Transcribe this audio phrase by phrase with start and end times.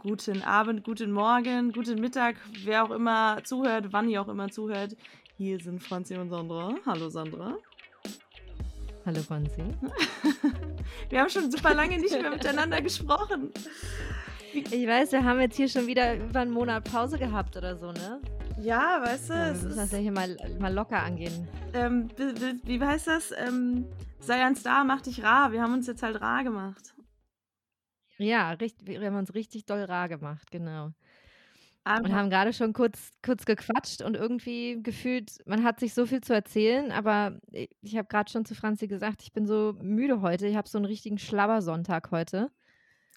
[0.00, 4.96] Guten Abend, guten Morgen, guten Mittag, wer auch immer zuhört, wann ihr auch immer zuhört.
[5.36, 6.72] Hier sind Franzi und Sandra.
[6.86, 7.56] Hallo Sandra.
[9.04, 9.60] Hallo Franzi.
[11.10, 13.50] wir haben schon super lange nicht mehr miteinander gesprochen.
[14.52, 17.90] Ich weiß, wir haben jetzt hier schon wieder über einen Monat Pause gehabt oder so,
[17.90, 18.20] ne?
[18.62, 19.34] Ja, weißt du.
[19.34, 21.48] Ja, wir müssen das ja hier mal, mal locker angehen.
[21.74, 23.32] Ähm, wie, wie heißt das?
[23.36, 23.84] Ähm,
[24.20, 25.50] sei ein Star, mach dich rar.
[25.50, 26.94] Wir haben uns jetzt halt rar gemacht.
[28.18, 30.92] Ja, richtig, wir haben uns richtig doll rar gemacht, genau.
[31.84, 36.04] Aber und haben gerade schon kurz, kurz gequatscht und irgendwie gefühlt, man hat sich so
[36.04, 40.20] viel zu erzählen, aber ich habe gerade schon zu Franzi gesagt, ich bin so müde
[40.20, 40.46] heute.
[40.46, 42.50] Ich habe so einen richtigen Schlabbersonntag heute.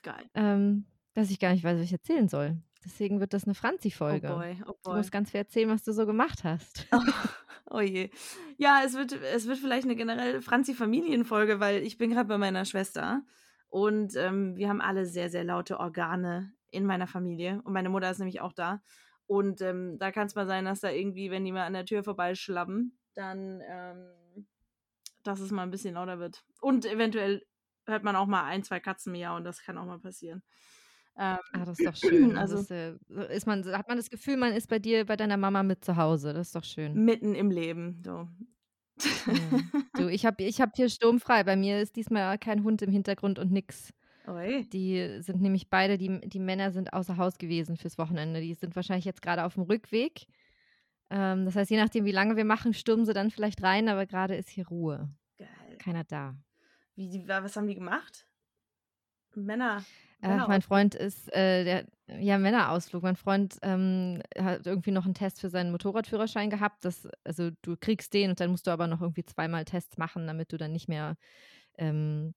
[0.04, 0.24] Geil.
[0.36, 2.58] Ähm, dass ich gar nicht weiß, was ich erzählen soll.
[2.86, 4.32] Deswegen wird das eine Franzi-Folge.
[4.32, 4.94] Oh boy, oh boy.
[4.94, 6.88] Du musst ganz viel erzählen, was du so gemacht hast.
[6.92, 7.00] Oh,
[7.72, 8.10] oh je.
[8.58, 12.66] Ja, es wird, es wird vielleicht eine generell Franzi-Familienfolge, weil ich bin gerade bei meiner
[12.66, 13.24] Schwester.
[13.72, 17.62] Und ähm, wir haben alle sehr, sehr laute Organe in meiner Familie.
[17.64, 18.82] Und meine Mutter ist nämlich auch da.
[19.28, 21.86] Und ähm, da kann es mal sein, dass da irgendwie, wenn die mal an der
[21.86, 24.46] Tür vorbeischlappen, dann, ähm,
[25.24, 26.44] dass es mal ein bisschen lauter wird.
[26.60, 27.46] Und eventuell
[27.86, 29.46] hört man auch mal ein, zwei Katzen miauen.
[29.46, 30.44] Das kann auch mal passieren.
[31.18, 32.38] Ähm, ah, das ist doch schön.
[32.38, 35.38] Also, also ist, ist man, hat man das Gefühl, man ist bei dir, bei deiner
[35.38, 36.34] Mama mit zu Hause.
[36.34, 36.94] Das ist doch schön.
[37.06, 38.02] Mitten im Leben.
[38.04, 38.28] So.
[38.98, 39.62] Ja.
[39.96, 41.44] Du, ich habe ich hab hier sturmfrei.
[41.44, 43.94] Bei mir ist diesmal kein Hund im Hintergrund und nix.
[44.28, 44.66] Oi.
[44.72, 48.42] Die sind nämlich beide, die, die Männer sind außer Haus gewesen fürs Wochenende.
[48.42, 50.28] Die sind wahrscheinlich jetzt gerade auf dem Rückweg.
[51.10, 54.06] Ähm, das heißt, je nachdem, wie lange wir machen, stürmen sie dann vielleicht rein, aber
[54.06, 55.10] gerade ist hier Ruhe.
[55.38, 55.78] Geil.
[55.80, 56.36] Keiner da.
[56.96, 58.26] Wie, was haben die gemacht?
[59.36, 59.84] Männer.
[60.24, 63.04] Ach, mein Freund ist äh, der ja Männerausflug.
[63.04, 66.86] Mein Freund ähm, hat irgendwie noch einen Test für seinen Motorradführerschein gehabt.
[66.86, 70.28] Das, also du kriegst den und dann musst du aber noch irgendwie zweimal Tests machen,
[70.28, 71.16] damit du dann nicht mehr
[71.78, 72.34] ähm,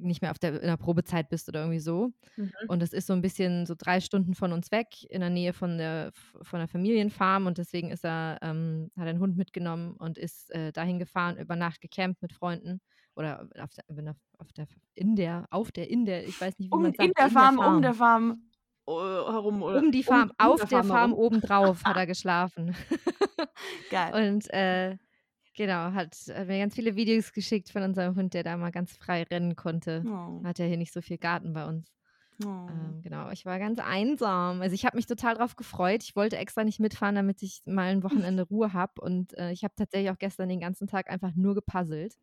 [0.00, 2.12] nicht mehr auf der, in der Probezeit bist oder irgendwie so.
[2.36, 2.52] Mhm.
[2.68, 5.52] Und es ist so ein bisschen so drei Stunden von uns weg, in der Nähe
[5.52, 7.46] von der, von der Familienfarm.
[7.46, 11.36] Und deswegen ist er, ähm, hat er einen Hund mitgenommen und ist äh, dahin gefahren,
[11.36, 12.80] über Nacht gecampt mit Freunden.
[13.18, 13.84] Oder auf der,
[14.38, 17.04] auf der, in der, auf der, in der, ich weiß nicht, wie um, man sagt.
[17.04, 18.42] In der, Farm, der Farm, um der Farm
[18.86, 19.62] herum.
[19.62, 22.76] Oder um die Farm, um, auf der Farm, Farm obendrauf hat er geschlafen.
[23.90, 24.28] Geil.
[24.28, 24.96] Und äh,
[25.58, 28.96] Genau, hat, hat, mir ganz viele Videos geschickt von unserem Hund, der da mal ganz
[28.96, 30.04] frei rennen konnte.
[30.06, 30.44] Oh.
[30.44, 31.92] Hat ja hier nicht so viel Garten bei uns.
[32.44, 32.46] Oh.
[32.46, 34.62] Ähm, genau, ich war ganz einsam.
[34.62, 36.04] Also ich habe mich total drauf gefreut.
[36.04, 39.00] Ich wollte extra nicht mitfahren, damit ich mal ein Wochenende Ruhe habe.
[39.00, 42.14] Und äh, ich habe tatsächlich auch gestern den ganzen Tag einfach nur gepuzzelt.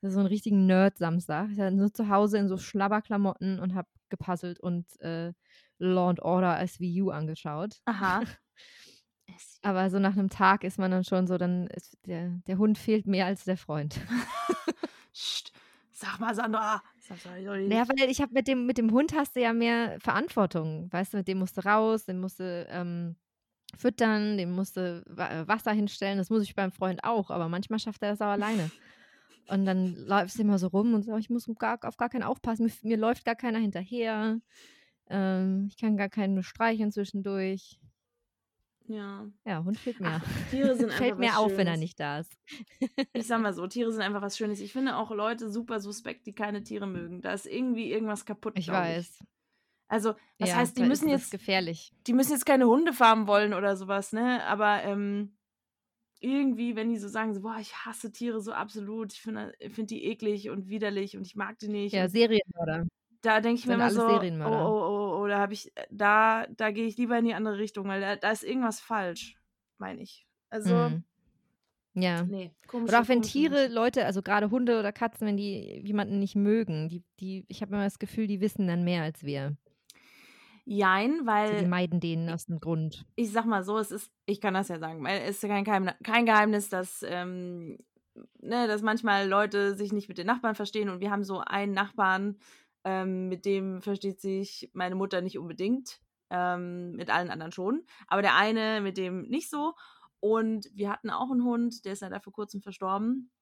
[0.00, 1.50] Das ist so ein richtigen Nerd-Samstag.
[1.52, 5.32] Ich war nur zu Hause in so Schlabberklamotten und habe gepuzzelt und äh,
[5.78, 7.80] Law and Order SVU angeschaut.
[7.84, 8.22] Aha.
[9.62, 12.78] Aber so nach einem Tag ist man dann schon so, dann ist der, der Hund
[12.78, 14.00] fehlt mehr als der Freund.
[15.92, 16.82] Sag mal, Sandra.
[17.68, 20.90] Naja, weil ich habe mit dem, mit dem Hund hast du ja mehr Verantwortung.
[20.90, 23.16] Weißt du, mit dem musst du raus, den musst du ähm,
[23.76, 26.18] füttern, dem musst du äh, Wasser hinstellen.
[26.18, 28.70] Das muss ich beim Freund auch, aber manchmal schafft er das auch alleine.
[29.50, 32.22] Und dann läufst du immer so rum und sagst, ich muss gar, auf gar keinen
[32.22, 34.40] aufpassen, mir, mir läuft gar keiner hinterher.
[35.08, 37.80] Ähm, ich kann gar keinen streicheln zwischendurch.
[38.86, 39.26] Ja.
[39.44, 40.20] Ja, Hund fehlt mir.
[40.20, 42.32] Ach, Tiere sind Fällt mir auf, wenn er nicht da ist.
[43.12, 44.60] ich sag mal so, Tiere sind einfach was Schönes.
[44.60, 47.20] Ich finde auch Leute super suspekt, die keine Tiere mögen.
[47.20, 48.54] Da ist irgendwie irgendwas kaputt.
[48.56, 49.18] Ich weiß.
[49.20, 49.26] Ich.
[49.88, 51.32] Also, was ja, heißt, die müssen jetzt.
[51.32, 51.92] gefährlich.
[52.06, 54.44] Die müssen jetzt keine Hunde farmen wollen oder sowas, ne?
[54.44, 55.32] Aber ähm,
[56.20, 59.90] irgendwie, wenn die so sagen, so, boah, ich hasse Tiere so absolut, ich finde find
[59.90, 61.92] die eklig und widerlich und ich mag die nicht.
[61.92, 62.86] Ja, Serien, oder?
[63.22, 66.46] Da denke ich mir immer so, oh, oh, oh, oh, da habe ich, äh, da,
[66.56, 69.38] da gehe ich lieber in die andere Richtung, weil da, da ist irgendwas falsch,
[69.78, 70.26] meine ich.
[70.48, 71.04] Also, mhm.
[71.94, 72.22] ja.
[72.22, 72.88] Nee, komisch.
[72.88, 76.88] Oder auch wenn Tiere, Leute, also gerade Hunde oder Katzen, wenn die jemanden nicht mögen,
[76.88, 79.56] die, die, ich habe immer das Gefühl, die wissen dann mehr als wir.
[80.72, 81.58] Jein, weil.
[81.58, 83.04] Sie meiden den aus dem Grund.
[83.16, 85.64] Ich sag mal so, es ist, ich kann das ja sagen, weil es ist kein,
[85.64, 87.76] Geheimnis, kein Geheimnis dass, ähm,
[88.40, 91.72] ne, dass manchmal Leute sich nicht mit den Nachbarn verstehen und wir haben so einen
[91.72, 92.38] Nachbarn,
[92.84, 96.00] ähm, mit dem versteht sich meine Mutter nicht unbedingt.
[96.32, 97.82] Ähm, mit allen anderen schon.
[98.06, 99.74] Aber der eine mit dem nicht so.
[100.20, 103.32] Und wir hatten auch einen Hund, der ist leider vor kurzem verstorben.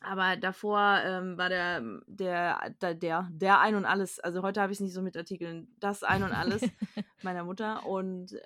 [0.00, 4.20] Aber davor ähm, war der, der, der, der, der Ein und Alles.
[4.20, 5.74] Also heute habe ich es nicht so mit Artikeln.
[5.80, 6.62] Das Ein und Alles
[7.22, 7.84] meiner Mutter.
[7.84, 8.38] Und,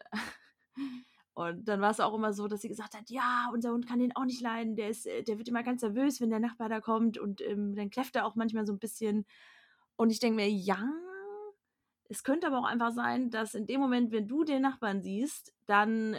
[1.35, 3.99] und dann war es auch immer so, dass sie gesagt hat, ja, unser Hund kann
[3.99, 4.77] den auch nicht leiden.
[4.77, 7.19] Der, ist, der wird immer ganz nervös, wenn der Nachbar da kommt.
[7.19, 9.27] Und ähm, dann kläfft er auch manchmal so ein bisschen.
[9.97, 10.83] Und ich denke mir, ja,
[12.09, 15.55] es könnte aber auch einfach sein, dass in dem Moment, wenn du den Nachbarn siehst,
[15.67, 16.17] dann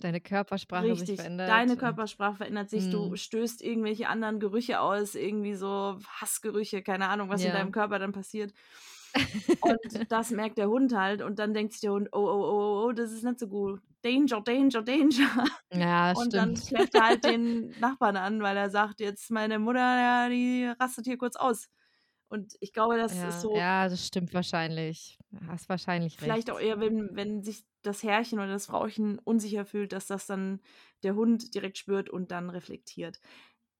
[0.00, 1.48] Deine Körpersprache richtig, sich verändert.
[1.48, 2.84] Deine Körpersprache verändert sich.
[2.84, 2.90] Hm.
[2.90, 7.48] Du stößt irgendwelche anderen Gerüche aus, irgendwie so Hassgerüche, keine Ahnung, was ja.
[7.48, 8.52] in deinem Körper dann passiert.
[9.60, 9.78] Und
[10.12, 12.86] das merkt der Hund halt und dann denkt sich der Hund, oh, oh, oh, oh,
[12.86, 13.80] oh das ist nicht so gut.
[14.02, 15.44] Danger, Danger, Danger.
[15.72, 16.34] Ja, Und stimmt.
[16.34, 20.70] dann schlägt er halt den Nachbarn an, weil er sagt, jetzt meine Mutter, ja, die
[20.78, 21.68] rastet hier kurz aus.
[22.28, 25.18] Und ich glaube, das ja, ist so, ja, das stimmt wahrscheinlich.
[25.46, 26.50] Hast wahrscheinlich vielleicht recht.
[26.50, 30.60] auch eher, wenn, wenn sich das Herrchen oder das Frauchen unsicher fühlt, dass das dann
[31.02, 33.20] der Hund direkt spürt und dann reflektiert.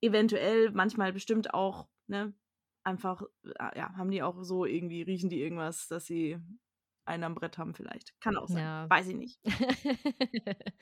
[0.01, 2.33] Eventuell, manchmal bestimmt auch, ne,
[2.85, 6.39] einfach, äh, ja, haben die auch so irgendwie, riechen die irgendwas, dass sie
[7.09, 8.19] einen am Brett haben vielleicht.
[8.21, 8.59] Kann auch sein.
[8.59, 8.91] Ja.
[8.91, 9.41] Weiß ich nicht.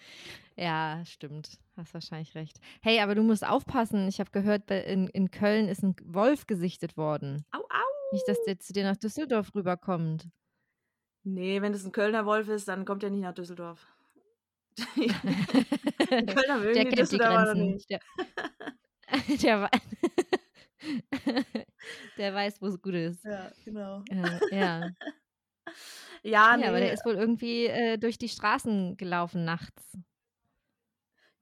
[0.57, 1.59] ja, stimmt.
[1.77, 2.61] Hast wahrscheinlich recht.
[2.83, 4.09] Hey, aber du musst aufpassen.
[4.09, 7.45] Ich habe gehört, in, in Köln ist ein Wolf gesichtet worden.
[7.53, 8.13] Au, au.
[8.13, 10.29] Nicht, dass der zu dir nach Düsseldorf rüberkommt.
[11.25, 13.87] Nee, wenn das ein Kölner Wolf ist, dann kommt er nicht nach Düsseldorf.
[14.97, 15.07] Die
[16.27, 17.67] Kölner mögen der die die Düsseldorfer Grenzen.
[17.73, 17.91] nicht.
[17.91, 18.01] Der,
[19.43, 19.71] der,
[22.19, 23.25] der weiß, wo es gut ist.
[23.25, 24.03] Ja, genau.
[24.11, 24.91] Äh, ja.
[26.23, 29.97] Ja, nee, ja, aber der ist wohl irgendwie äh, durch die Straßen gelaufen nachts.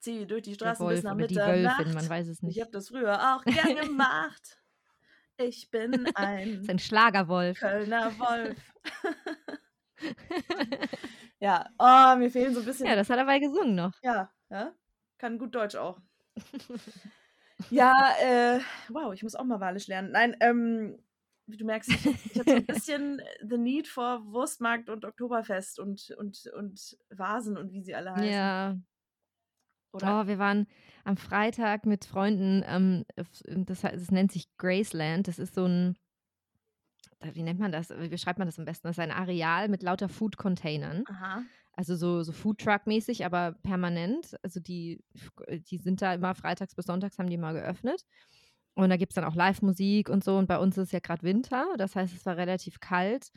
[0.01, 1.79] zieh durch die Straßen bis nach Mitternacht.
[1.79, 2.61] Wölfin, man weiß es Ich nicht.
[2.61, 4.59] habe das früher auch gern gemacht.
[5.37, 7.59] Ich bin Das ein ist ein Schlagerwolf.
[7.59, 8.59] Kölner Wolf.
[11.41, 12.87] ja, oh, mir fehlen so ein bisschen.
[12.87, 13.93] Ja, das hat er bei gesungen noch.
[14.03, 14.73] Ja, ja,
[15.19, 15.99] kann gut Deutsch auch.
[17.71, 20.11] ja, äh, wow, ich muss auch mal Walisch lernen.
[20.13, 20.99] Nein, ähm,
[21.47, 25.79] wie du merkst, ich, ich habe so ein bisschen the need for Wurstmarkt und Oktoberfest
[25.79, 28.33] und, und, und Vasen und wie sie alle heißen.
[28.33, 28.79] Ja.
[29.93, 30.23] Oder?
[30.23, 30.67] Oh, wir waren
[31.05, 33.05] am Freitag mit Freunden, ähm,
[33.47, 35.29] das, das nennt sich Graceland.
[35.29, 35.97] Das ist so ein,
[37.21, 37.91] äh, wie nennt man das?
[37.91, 38.89] Wie schreibt man das am besten?
[38.89, 41.05] Das ist ein Areal mit lauter Food-Containern.
[41.09, 41.43] Aha.
[41.77, 44.37] Also so, so Foodtruck-mäßig, aber permanent.
[44.43, 45.05] Also die,
[45.49, 48.05] die sind da immer freitags bis sonntags haben die mal geöffnet.
[48.75, 50.37] Und da gibt es dann auch Live-Musik und so.
[50.37, 51.67] Und bei uns ist ja gerade Winter.
[51.79, 53.31] Das heißt, es war relativ kalt.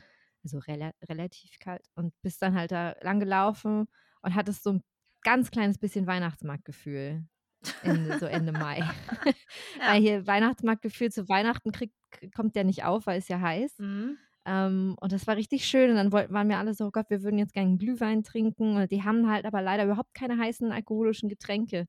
[0.44, 1.86] Also rela relativ kalt.
[1.94, 3.86] Und bist dann halt da lang gelaufen
[4.22, 4.82] und hattest so ein
[5.22, 7.24] ganz kleines bisschen Weihnachtsmarktgefühl.
[7.82, 8.78] Ende, so Ende Mai.
[8.78, 8.94] Ja.
[9.86, 11.94] Weil hier Weihnachtsmarktgefühl zu Weihnachten kriegt,
[12.34, 13.78] kommt der nicht auf, weil es ja heiß.
[13.78, 14.18] Mhm.
[14.46, 15.90] Ähm, und das war richtig schön.
[15.90, 18.76] Und dann wollten, waren wir alle so, oh Gott, wir würden jetzt gerne Glühwein trinken.
[18.76, 21.86] Und die haben halt aber leider überhaupt keine heißen alkoholischen Getränke.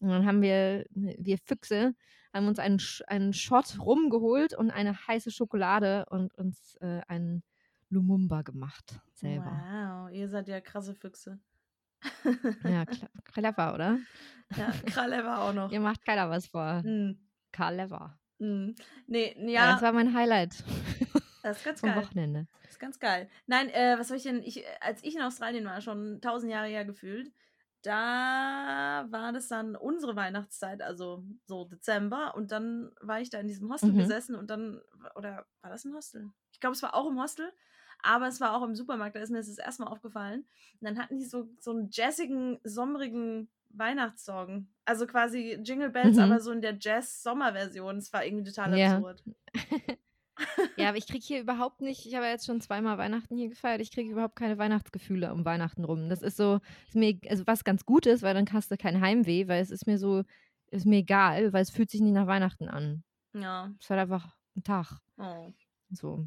[0.00, 1.94] Und dann haben wir, wir Füchse,
[2.34, 7.42] haben uns einen, einen Shot rumgeholt und eine heiße Schokolade und uns äh, einen
[7.90, 9.50] Lumumba gemacht selber.
[10.06, 11.38] Wow, ihr seid ja krasse Füchse.
[12.64, 12.84] Ja,
[13.24, 13.98] clever, oder?
[14.56, 15.70] ja, Kralever auch noch.
[15.70, 16.82] Ihr macht keiner was vor.
[16.82, 17.18] Mhm.
[17.52, 18.18] Clever.
[18.38, 18.74] Mhm.
[19.06, 20.64] Nee, Ja, ja, das war mein Highlight
[21.42, 22.02] das ist ganz vom geil.
[22.02, 22.46] Wochenende.
[22.62, 23.28] Das ist ganz geil.
[23.46, 24.42] Nein, äh, was soll ich denn?
[24.42, 27.32] Ich, als ich in Australien war, schon tausend Jahre her gefühlt,
[27.82, 32.34] da war das dann unsere Weihnachtszeit, also so Dezember.
[32.34, 33.98] Und dann war ich da in diesem Hostel Mhm.
[33.98, 34.80] gesessen und dann,
[35.14, 36.30] oder war das ein Hostel?
[36.52, 37.52] Ich glaube, es war auch im Hostel,
[38.02, 40.40] aber es war auch im Supermarkt, da ist mir das das erste Mal aufgefallen.
[40.80, 44.68] Und dann hatten die so, so einen jazzigen, sommerigen Weihnachtssong.
[44.84, 46.22] Also quasi Jingle Bells, Mhm.
[46.22, 47.96] aber so in der Jazz-Sommer-Version.
[47.98, 49.22] Es war irgendwie total absurd.
[49.26, 49.34] Ja,
[50.78, 53.80] aber ich kriege hier überhaupt nicht, ich habe ja jetzt schon zweimal Weihnachten hier gefeiert,
[53.80, 56.08] ich kriege überhaupt keine Weihnachtsgefühle um Weihnachten rum.
[56.08, 59.00] Das ist so, ist mir, also was ganz gut ist, weil dann hast du kein
[59.00, 60.24] Heimweh, weil es ist mir so,
[60.70, 63.02] ist mir egal, weil es fühlt sich nicht nach Weihnachten an.
[63.34, 63.70] Ja.
[63.78, 64.98] Es ist halt einfach ein Tag.
[65.18, 65.52] Oh.
[65.90, 66.26] So.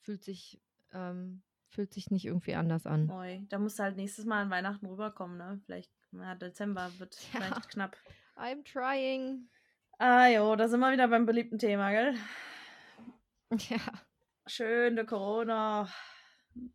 [0.00, 0.60] Fühlt sich,
[0.92, 3.10] ähm, fühlt sich nicht irgendwie anders an.
[3.10, 5.60] Oi, da musst du halt nächstes Mal an Weihnachten rüberkommen, ne?
[5.64, 7.40] Vielleicht, ja, Dezember wird Ja.
[7.40, 7.96] vielleicht knapp.
[8.36, 9.48] I'm trying.
[9.98, 12.14] Ah jo, da sind wir wieder beim beliebten Thema, gell?
[13.68, 13.78] Ja.
[14.46, 15.88] Schöne Corona.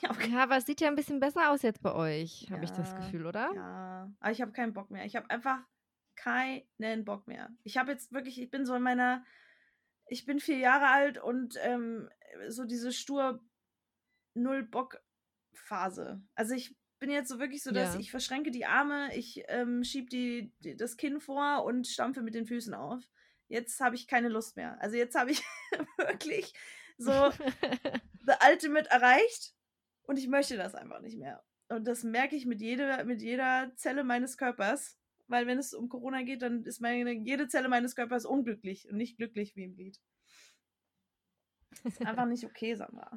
[0.00, 0.30] Ja, okay.
[0.30, 2.96] ja, aber es sieht ja ein bisschen besser aus jetzt bei euch, habe ich das
[2.96, 3.52] Gefühl, oder?
[3.54, 5.04] ja, aber ich habe keinen Bock mehr.
[5.04, 5.58] Ich habe einfach
[6.16, 7.50] keinen Bock mehr.
[7.64, 9.26] Ich habe jetzt wirklich, ich bin so in meiner,
[10.06, 12.08] ich bin vier Jahre alt und ähm,
[12.48, 13.44] so diese stur
[14.32, 15.02] null Bock
[15.52, 16.22] Phase.
[16.34, 18.00] Also ich bin jetzt so wirklich so, dass Ja.
[18.00, 22.34] ich verschränke die Arme, ich ähm, schieb die, die, das Kinn vor und stampfe mit
[22.34, 23.02] den Füßen auf.
[23.54, 24.76] Jetzt habe ich keine Lust mehr.
[24.80, 25.40] Also jetzt habe ich
[25.96, 26.52] wirklich
[26.98, 27.12] so
[28.26, 29.54] the ultimate erreicht
[30.08, 31.44] und ich möchte das einfach nicht mehr.
[31.68, 35.88] Und das merke ich mit jeder, mit jeder Zelle meines Körpers, weil wenn es um
[35.88, 39.76] Corona geht, dann ist meine, jede Zelle meines Körpers unglücklich und nicht glücklich wie im
[39.76, 40.00] Lied.
[41.70, 43.16] Das ist einfach nicht okay, Sandra.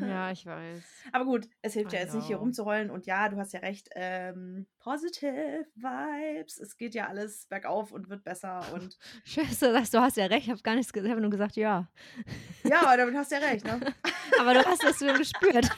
[0.00, 0.82] Ja, ich weiß.
[1.12, 2.44] Aber gut, es hilft I ja jetzt nicht hier know.
[2.44, 6.58] rumzuheulen und ja, du hast ja recht, ähm, positive Vibes.
[6.58, 8.98] Es geht ja alles bergauf und wird besser und
[9.34, 11.56] du sagst, du hast ja recht, ich habe gar nichts gesagt, ich habe nur gesagt,
[11.56, 11.88] ja.
[12.64, 13.80] ja, aber damit hast du ja recht, ne?
[14.38, 15.68] Aber du hast das schon gespürt.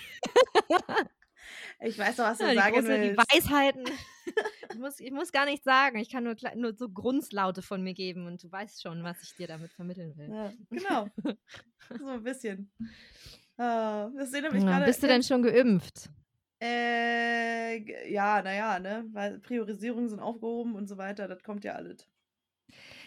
[1.85, 3.35] Ich weiß doch, was du Ja, die, sagen große, die willst.
[3.35, 3.85] Weisheiten.
[4.71, 5.99] ich, muss, ich muss gar nicht sagen.
[5.99, 9.35] Ich kann nur, nur so Grunzlaute von mir geben und du weißt schon, was ich
[9.35, 10.31] dir damit vermitteln will.
[10.31, 11.09] Ja, genau.
[11.99, 12.71] so ein bisschen.
[13.63, 14.87] Ah, das erinnert mich Ja, gerade.
[14.87, 16.11] bist du denn schon geimpft?
[16.61, 19.05] Äh, ja, naja, ne?
[19.13, 22.09] Weil Priorisierungen sind aufgehoben und so weiter, das kommt ja alles.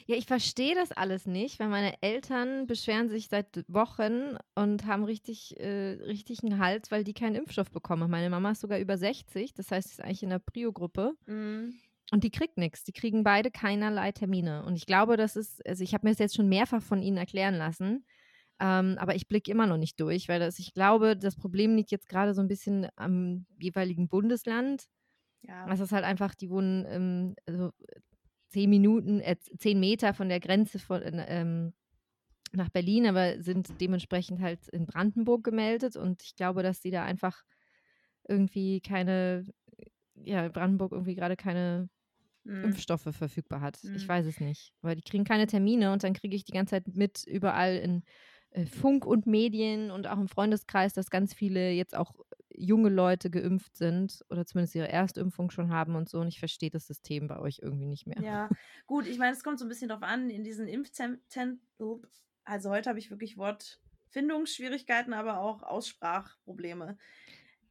[0.08, 5.04] Ja, ich verstehe das alles nicht, weil meine Eltern beschweren sich seit Wochen und haben
[5.04, 8.10] richtig, äh, richtig einen Hals, weil die keinen Impfstoff bekommen.
[8.10, 11.14] Meine Mama ist sogar über 60, das heißt, sie ist eigentlich in der Prio-Gruppe.
[11.26, 11.74] Mhm.
[12.12, 12.84] Und die kriegt nichts.
[12.84, 14.64] Die kriegen beide keinerlei Termine.
[14.64, 17.18] Und ich glaube, das ist, also ich habe mir das jetzt schon mehrfach von ihnen
[17.18, 18.06] erklären lassen,
[18.60, 21.92] ähm, aber ich blicke immer noch nicht durch, weil das, ich glaube, das Problem liegt
[21.92, 24.86] jetzt gerade so ein bisschen am jeweiligen Bundesland.
[25.44, 25.70] Ja.
[25.70, 27.72] Das ist halt einfach, die wohnen ähm, also
[28.50, 31.74] zehn Minuten, äh, zehn Meter von der Grenze von, ähm,
[32.54, 35.96] nach Berlin, aber sind dementsprechend halt in Brandenburg gemeldet.
[35.98, 37.44] Und ich glaube, dass die da einfach
[38.28, 39.46] irgendwie keine,
[40.16, 41.90] ja, Brandenburg irgendwie gerade keine
[42.46, 42.62] Mhm.
[42.64, 43.80] Impfstoffe verfügbar hat.
[43.94, 44.10] Ich Mhm.
[44.10, 44.74] weiß es nicht.
[44.82, 47.98] Weil die kriegen keine Termine und dann kriege ich die ganze Zeit mit überall in
[48.00, 48.06] äh,
[48.66, 52.14] Funk und Medien und auch im Freundeskreis, dass ganz viele jetzt auch
[52.58, 56.20] junge Leute geimpft sind oder zumindest ihre Erstimpfung schon haben und so.
[56.20, 58.22] Und ich verstehe das System bei euch irgendwie nicht mehr.
[58.22, 58.50] Ja,
[58.88, 61.60] gut, ich meine, es kommt so ein bisschen drauf an, in diesen Impfzentren,
[62.46, 66.98] also heute habe ich wirklich Wortfindungsschwierigkeiten, aber auch Aussprachprobleme.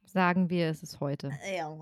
[0.03, 1.31] Sagen wir, es ist heute.
[1.55, 1.75] Ja.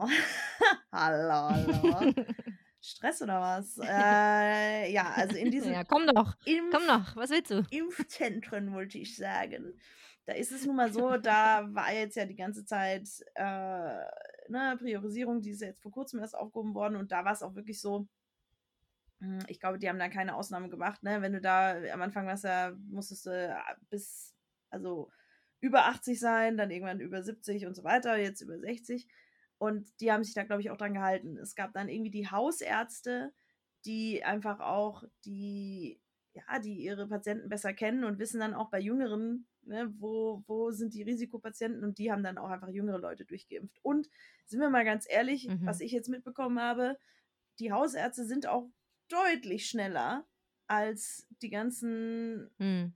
[0.91, 2.13] hallo, hallo.
[2.83, 3.77] Stress oder was?
[3.83, 7.63] Äh, ja, also in diesen Ja, komm doch, Impf komm doch, was willst du?
[7.71, 9.79] Impfzentren, wollte ich sagen.
[10.25, 13.43] Da ist es nun mal so, da war jetzt ja die ganze Zeit äh,
[14.49, 17.41] ne, Priorisierung, die ist ja jetzt vor kurzem erst aufgehoben worden und da war es
[17.41, 18.07] auch wirklich so,
[19.19, 21.21] hm, ich glaube, die haben da keine Ausnahme gemacht, ne?
[21.21, 23.55] Wenn du da am Anfang warst, ja, musstest du
[23.89, 24.35] bis,
[24.69, 25.09] also
[25.61, 29.07] über 80 sein, dann irgendwann über 70 und so weiter, jetzt über 60.
[29.63, 31.37] Und die haben sich da, glaube ich, auch dran gehalten.
[31.37, 33.33] Es gab dann irgendwie die Hausärzte,
[33.85, 36.01] die einfach auch die,
[36.33, 40.71] ja, die ihre Patienten besser kennen und wissen dann auch bei Jüngeren, ne, wo, wo
[40.71, 43.79] sind die Risikopatienten und die haben dann auch einfach jüngere Leute durchgeimpft.
[43.83, 44.09] Und
[44.45, 45.65] sind wir mal ganz ehrlich, Mhm.
[45.65, 46.97] was ich jetzt mitbekommen habe,
[47.59, 48.69] die Hausärzte sind auch
[49.09, 50.27] deutlich schneller
[50.67, 52.93] als die ganzen Hm.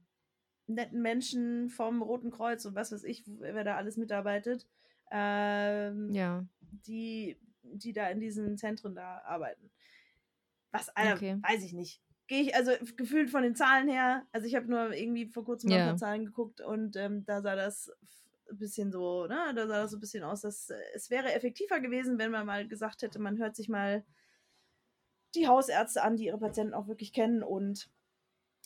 [0.66, 4.66] netten Menschen vom Roten Kreuz und was weiß ich, wer da alles mitarbeitet,
[5.10, 6.44] ähm, Ja,
[6.86, 9.70] die, die da in diesen Zentren da arbeiten.
[10.70, 11.36] Was, Alter, Okay.
[11.42, 12.02] weiß ich nicht.
[12.26, 15.70] Gehe ich, also gefühlt von den Zahlen her, also ich habe nur irgendwie vor kurzem
[15.70, 17.90] mal ein paar Zahlen geguckt und ähm, da sah das
[18.50, 21.32] ein bisschen so, ne, da sah das so ein bisschen aus, dass äh, es wäre
[21.32, 24.04] effektiver gewesen, wenn man mal gesagt hätte, man hört sich mal
[25.34, 27.90] die Hausärzte an, die ihre Patienten auch wirklich kennen und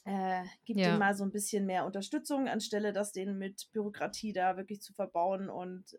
[0.04, 0.88] äh, gibt Ja.
[0.88, 4.92] denen mal so ein bisschen mehr Unterstützung, anstelle das denen mit Bürokratie da wirklich zu
[4.92, 5.98] verbauen und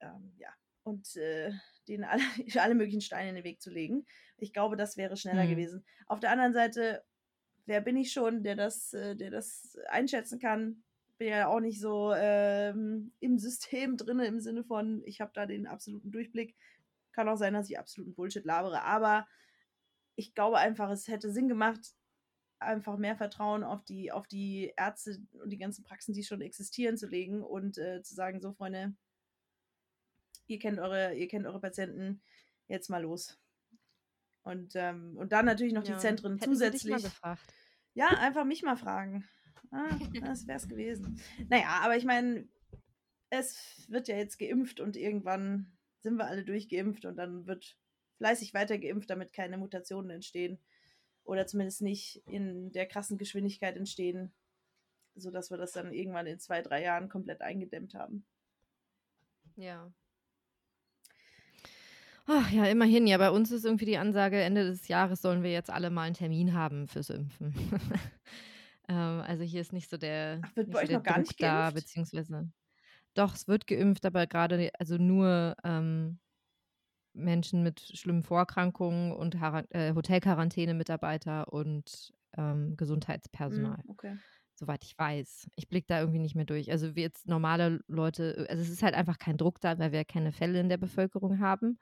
[0.00, 0.48] ähm, ja,
[0.84, 1.50] und äh,
[1.88, 2.22] denen alle,
[2.60, 4.06] alle möglichen Steine in den Weg zu legen.
[4.36, 5.50] Ich glaube, das wäre schneller Hm.
[5.50, 5.84] gewesen.
[6.06, 7.04] Auf der anderen Seite,
[7.66, 10.84] wer bin ich schon, der das, äh, der das einschätzen kann?
[11.18, 15.46] Bin ja auch nicht so ähm, im System drin, im Sinne von, ich habe da
[15.46, 16.56] den absoluten Durchblick.
[17.12, 19.26] Kann auch sein, dass ich absoluten Bullshit labere, aber
[20.16, 21.94] ich glaube einfach, es hätte Sinn gemacht,
[22.58, 26.96] einfach mehr Vertrauen auf die, auf die Ärzte und die ganzen Praxen, die schon existieren,
[26.96, 28.94] zu legen und äh, zu sagen, so Freunde,
[30.46, 32.22] ihr kennt eure, ihr kennt eure Patienten,
[32.68, 33.38] jetzt mal los.
[34.42, 35.94] Und, ähm, und dann natürlich noch Ja.
[35.94, 37.04] die Zentren zusätzlich.
[37.94, 39.26] Ja, einfach mich mal fragen.
[39.70, 39.88] Ah,
[40.38, 41.20] das wäre es gewesen.
[41.48, 42.48] Naja, aber ich meine,
[43.30, 47.78] es wird ja jetzt geimpft und irgendwann sind wir alle durchgeimpft und dann wird
[48.18, 50.58] fleißig weiter geimpft, damit keine Mutationen entstehen.
[51.24, 54.34] Oder zumindest nicht in der krassen Geschwindigkeit entstehen,
[55.14, 58.26] sodass wir das dann irgendwann in zwei, drei Jahren komplett eingedämmt haben.
[59.56, 59.90] Ja.
[62.26, 63.06] Ach ja, immerhin.
[63.06, 66.02] Ja, bei uns ist irgendwie die Ansage, Ende des Jahres sollen wir jetzt alle mal
[66.02, 67.54] einen Termin haben fürs Impfen.
[68.88, 71.18] ähm, also hier ist nicht so der, Ach, wird bei so euch der noch gar
[71.18, 71.72] Druck nicht da, geimpft?
[71.72, 72.50] beziehungsweise
[73.14, 76.20] doch, es wird geimpft, aber gerade also nur ähm,
[77.14, 84.18] Menschen mit schlimmen Vorerkrankungen und äh, Hotelquarantäne-Mitarbeiter und ähm, Gesundheitspersonal Hm, okay.
[84.56, 85.48] soweit ich weiß.
[85.56, 86.70] Ich blicke da irgendwie nicht mehr durch.
[86.70, 90.04] Also wie jetzt normale Leute, also es ist halt einfach kein Druck da, weil wir
[90.04, 91.78] keine Fälle in der Bevölkerung haben.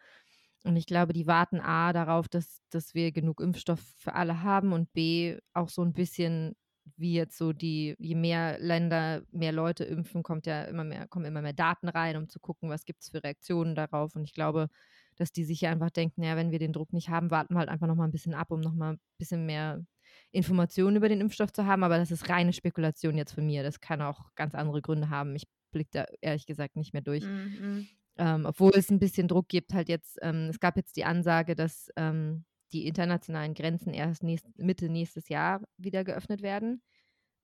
[0.65, 4.73] Und ich glaube, die warten A darauf, dass, dass wir genug Impfstoff für alle haben
[4.73, 6.55] und B auch so ein bisschen
[6.97, 11.27] wie jetzt so die, je mehr Länder mehr Leute impfen, kommt ja immer mehr, kommen
[11.27, 14.17] immer mehr Daten rein, um zu gucken, was gibt es für Reaktionen darauf.
[14.17, 14.69] Und ich glaube,
[15.17, 17.59] dass die sich ja einfach denken, ja, wenn wir den Druck nicht haben, warten wir
[17.61, 19.85] halt einfach noch mal ein bisschen ab, um noch mal ein bisschen mehr
[20.33, 21.85] Informationen über den Impfstoff zu haben.
[21.85, 23.63] Aber das ist reine Spekulation jetzt von mir.
[23.63, 25.37] Das kann auch ganz andere Gründe haben.
[25.37, 27.25] Ich blicke da ehrlich gesagt nicht mehr durch.
[27.25, 27.89] Hm, hm.
[28.19, 31.55] Ähm, obwohl es ein bisschen Druck gibt, halt jetzt, ähm, es gab jetzt die Ansage,
[31.55, 36.83] dass ähm, die internationalen Grenzen erst nächst, Mitte nächstes Jahr wieder geöffnet werden.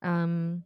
[0.03, 0.65] Ähm,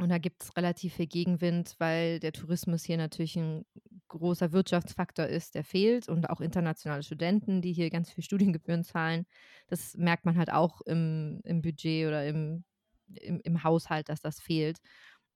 [0.00, 3.64] und da gibt es relativ viel Gegenwind, weil der Tourismus hier natürlich ein
[4.08, 9.24] großer Wirtschaftsfaktor ist, der fehlt und auch internationale Studenten, die hier ganz viel Studiengebühren zahlen.
[9.68, 12.64] Das merkt man halt auch im, im Budget oder im,
[13.20, 14.78] im, im Haushalt, dass das fehlt.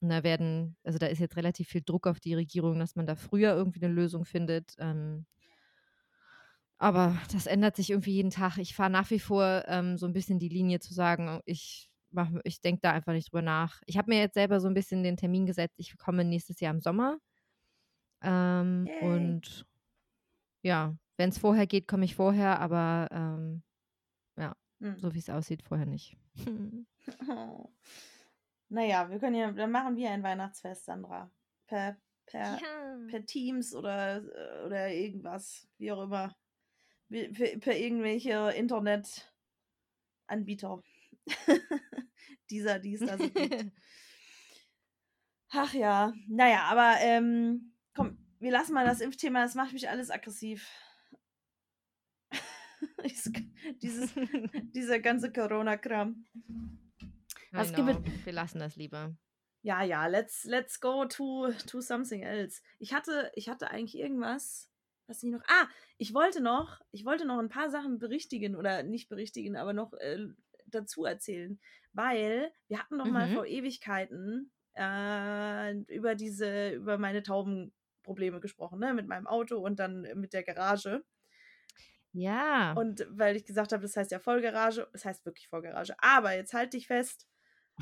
[0.00, 3.06] Und da werden, also da ist jetzt relativ viel Druck auf die Regierung, dass man
[3.06, 4.74] da früher irgendwie eine Lösung findet.
[4.78, 5.26] Ähm,
[6.78, 8.58] aber das ändert sich irgendwie jeden Tag.
[8.58, 12.30] Ich fahre nach wie vor ähm, so ein bisschen die Linie zu sagen, ich mach,
[12.44, 13.82] ich denke da einfach nicht drüber nach.
[13.86, 16.72] Ich habe mir jetzt selber so ein bisschen den Termin gesetzt, ich komme nächstes Jahr
[16.72, 17.18] im Sommer.
[18.22, 19.66] Ähm, und
[20.62, 23.62] ja, wenn es vorher geht, komme ich vorher, aber ähm,
[24.36, 24.98] ja, hm.
[24.98, 26.16] so wie es aussieht, vorher nicht.
[27.28, 27.68] oh.
[28.70, 31.30] Naja, wir können ja, dann machen wir ein Weihnachtsfest, Sandra.
[31.66, 31.96] Per,
[32.26, 32.98] per, ja.
[33.08, 34.22] per Teams oder,
[34.66, 36.36] oder irgendwas, wie auch immer.
[37.08, 40.82] Per, per irgendwelche Internetanbieter.
[42.50, 43.72] Dieser, die es da so gibt.
[45.50, 50.10] Ach ja, naja, aber ähm, komm, wir lassen mal das Impfthema, das macht mich alles
[50.10, 50.70] aggressiv.
[53.82, 54.12] Dieses,
[54.74, 56.26] dieser ganze Corona-Kram.
[57.52, 59.16] Was gibt Wir lassen das lieber.
[59.62, 62.62] Ja, ja, let's, let's go to, to something else.
[62.78, 64.70] Ich hatte, ich hatte eigentlich irgendwas,
[65.06, 65.42] was ich noch.
[65.48, 69.72] Ah, ich wollte noch, ich wollte noch ein paar Sachen berichtigen oder nicht berichtigen, aber
[69.72, 70.26] noch äh,
[70.66, 71.58] dazu erzählen,
[71.92, 73.12] weil wir hatten noch mhm.
[73.12, 78.94] mal vor Ewigkeiten äh, über diese, über meine Taubenprobleme gesprochen, ne?
[78.94, 81.04] Mit meinem Auto und dann mit der Garage.
[82.12, 82.72] Ja.
[82.72, 85.94] Und weil ich gesagt habe, das heißt ja Vollgarage, es das heißt wirklich Vollgarage.
[85.98, 87.26] Aber jetzt halte dich fest.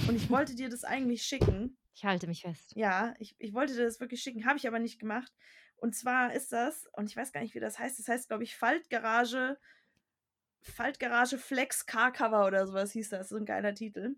[0.09, 1.77] Und ich wollte dir das eigentlich schicken.
[1.95, 2.73] Ich halte mich fest.
[2.77, 5.33] Ja, ich, ich wollte dir das wirklich schicken, habe ich aber nicht gemacht.
[5.77, 8.45] Und zwar ist das, und ich weiß gar nicht, wie das heißt, das heißt, glaube
[8.45, 9.59] ich, Faltgarage
[10.61, 13.29] Faltgarage Flex Car Cover oder sowas hieß das.
[13.29, 14.17] So ein geiler Titel.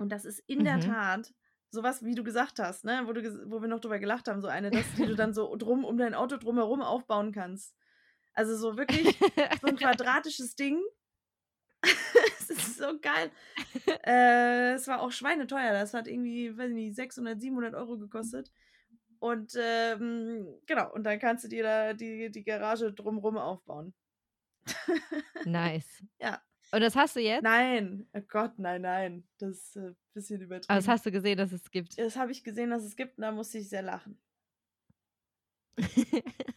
[0.00, 0.64] Und das ist in mhm.
[0.64, 1.34] der Tat
[1.70, 3.02] sowas, wie du gesagt hast, ne?
[3.04, 5.54] Wo, du, wo wir noch drüber gelacht haben, so eine, das, die du dann so
[5.56, 7.74] drum um dein Auto drumherum aufbauen kannst.
[8.32, 9.18] Also so wirklich
[9.60, 10.80] so ein quadratisches Ding.
[12.78, 13.30] So geil.
[14.06, 15.72] Äh, es war auch schweineteuer.
[15.72, 18.50] Das hat irgendwie, weiß ich nicht, 600, 700 Euro gekostet.
[19.18, 23.94] Und ähm, genau, und dann kannst du dir da die, die Garage drumherum aufbauen.
[25.44, 26.04] nice.
[26.20, 26.40] Ja.
[26.70, 27.42] Und das hast du jetzt?
[27.42, 29.26] Nein, oh Gott, nein, nein.
[29.38, 30.68] Das ist ein äh, bisschen übertrieben.
[30.68, 31.98] Aber das hast du gesehen, dass es gibt.
[31.98, 34.20] Das habe ich gesehen, dass es gibt und da musste ich sehr lachen.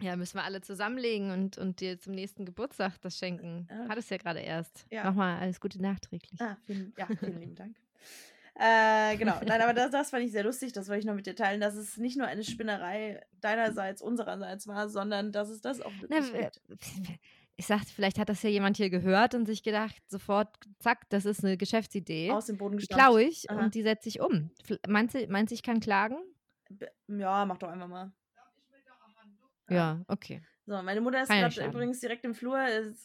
[0.00, 0.16] ja.
[0.16, 3.68] Müssen wir alle zusammenlegen und, und dir zum nächsten Geburtstag das schenken.
[3.70, 3.86] Ja.
[3.88, 4.86] Hattest ja gerade erst.
[4.90, 5.04] Ja.
[5.04, 6.40] Nochmal alles Gute nachträglich.
[6.40, 7.76] Ah, vielen, ja, vielen lieben Dank.
[8.54, 9.40] Äh, genau.
[9.46, 11.60] Nein, aber das, das fand ich sehr lustig, das wollte ich noch mit dir teilen,
[11.60, 16.30] dass es nicht nur eine Spinnerei deinerseits, unsererseits war, sondern dass es das auch wirklich
[16.32, 16.60] Na, gibt.
[17.56, 21.26] Ich sagte, vielleicht hat das ja jemand hier gehört und sich gedacht, sofort, zack, das
[21.26, 22.30] ist eine Geschäftsidee.
[22.30, 23.04] Aus dem Boden gestampft.
[23.04, 23.60] Klau ich Aha.
[23.60, 24.50] und die setze ich um.
[24.88, 26.16] Meinst du, meinst du, ich kann klagen?
[27.08, 28.12] Ja, mach doch einfach mal.
[29.74, 30.42] Ja, okay.
[30.70, 32.56] So, meine Mutter ist gerade übrigens direkt im Flur.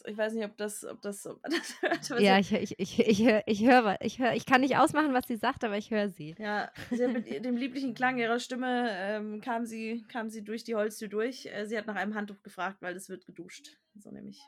[0.04, 2.20] Ich weiß nicht, ob das, ob das, ob das hört.
[2.20, 5.26] Ja, ich, ich, ich, ich, höre, ich, hör, ich, hör, ich kann nicht ausmachen, was
[5.26, 6.36] sie sagt, aber ich höre sie.
[6.38, 10.76] Ja, sie mit dem lieblichen Klang ihrer Stimme ähm, kam, sie, kam sie durch die
[10.76, 11.46] Holztür durch.
[11.46, 13.76] Äh, sie hat nach einem Handtuch gefragt, weil es wird geduscht.
[13.98, 14.40] So nämlich.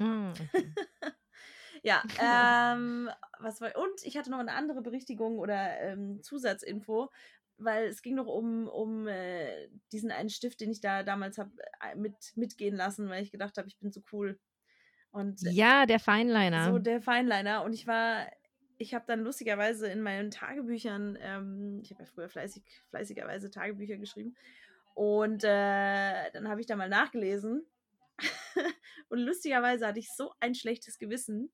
[0.00, 0.74] Mm, okay.
[1.84, 3.76] ja, ähm, was war.
[3.76, 7.10] Und ich hatte noch eine andere Berichtigung oder ähm, Zusatzinfo
[7.58, 11.50] weil es ging noch um, um äh, diesen einen Stift, den ich da damals habe
[11.82, 14.38] äh, mit, mitgehen lassen, weil ich gedacht habe, ich bin so cool.
[15.10, 16.70] Und, äh, ja, der Feinliner.
[16.70, 17.64] So, der Feinliner.
[17.64, 18.26] Und ich war,
[18.78, 23.96] ich habe dann lustigerweise in meinen Tagebüchern, ähm, ich habe ja früher fleißig, fleißigerweise Tagebücher
[23.96, 24.36] geschrieben.
[24.94, 27.66] Und äh, dann habe ich da mal nachgelesen.
[29.08, 31.52] und lustigerweise hatte ich so ein schlechtes Gewissen,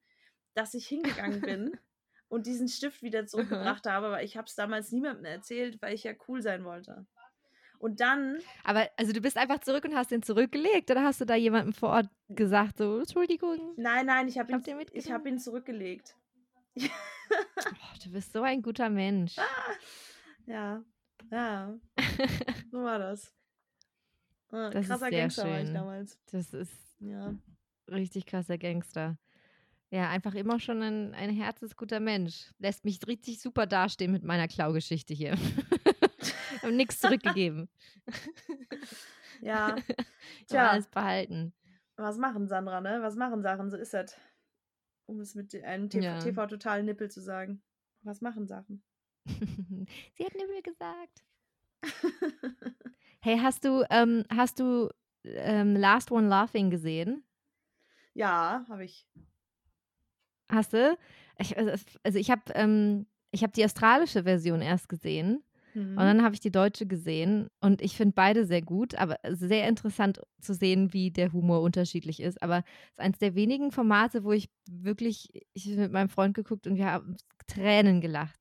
[0.54, 1.78] dass ich hingegangen bin
[2.34, 6.02] und diesen Stift wieder zurückgebracht habe, weil ich habe es damals niemandem erzählt, weil ich
[6.02, 7.06] ja cool sein wollte.
[7.78, 8.38] Und dann.
[8.64, 11.72] Aber also du bist einfach zurück und hast den zurückgelegt oder hast du da jemandem
[11.72, 13.74] vor Ort gesagt, so, Entschuldigung?
[13.76, 16.16] Nein, nein, ich habe ihn, ich hab ihn zurückgelegt.
[16.76, 19.36] oh, du bist so ein guter Mensch.
[20.46, 20.82] ja,
[21.30, 21.78] ja.
[22.70, 23.32] so war das.
[24.50, 25.52] Ah, das krasser Gangster schön.
[25.52, 26.18] war ich damals.
[26.32, 27.34] Das ist ja.
[27.88, 29.18] richtig krasser Gangster.
[29.90, 32.50] Ja, einfach immer schon ein, ein herzensguter Mensch.
[32.58, 35.36] Lässt mich richtig super dastehen mit meiner Klaugeschichte hier.
[36.62, 37.68] Haben nichts zurückgegeben.
[39.40, 39.76] ja.
[40.48, 40.70] Tja.
[40.70, 41.52] alles behalten.
[41.96, 42.98] Was machen, Sandra, ne?
[43.02, 43.70] Was machen Sachen?
[43.70, 44.16] So ist das.
[45.06, 47.62] Um es mit einem TV-Total-Nippel zu sagen.
[48.02, 48.82] Was machen Sachen?
[49.26, 51.24] Sie hat Nippel gesagt.
[53.20, 54.90] Hey, hast du, ähm, hast du
[55.24, 57.24] ähm, Last One Laughing gesehen?
[58.12, 59.08] Ja, habe ich.
[60.50, 60.96] Hast du?
[61.38, 65.42] Ich, also, also ich habe ähm, hab die australische Version erst gesehen.
[65.74, 65.90] Mhm.
[65.90, 69.68] Und dann habe ich die deutsche gesehen und ich finde beide sehr gut, aber sehr
[69.68, 72.40] interessant zu sehen, wie der Humor unterschiedlich ist.
[72.42, 76.66] Aber es ist eines der wenigen Formate, wo ich wirklich, ich mit meinem Freund geguckt
[76.66, 77.16] und wir haben
[77.48, 78.38] Tränen gelacht.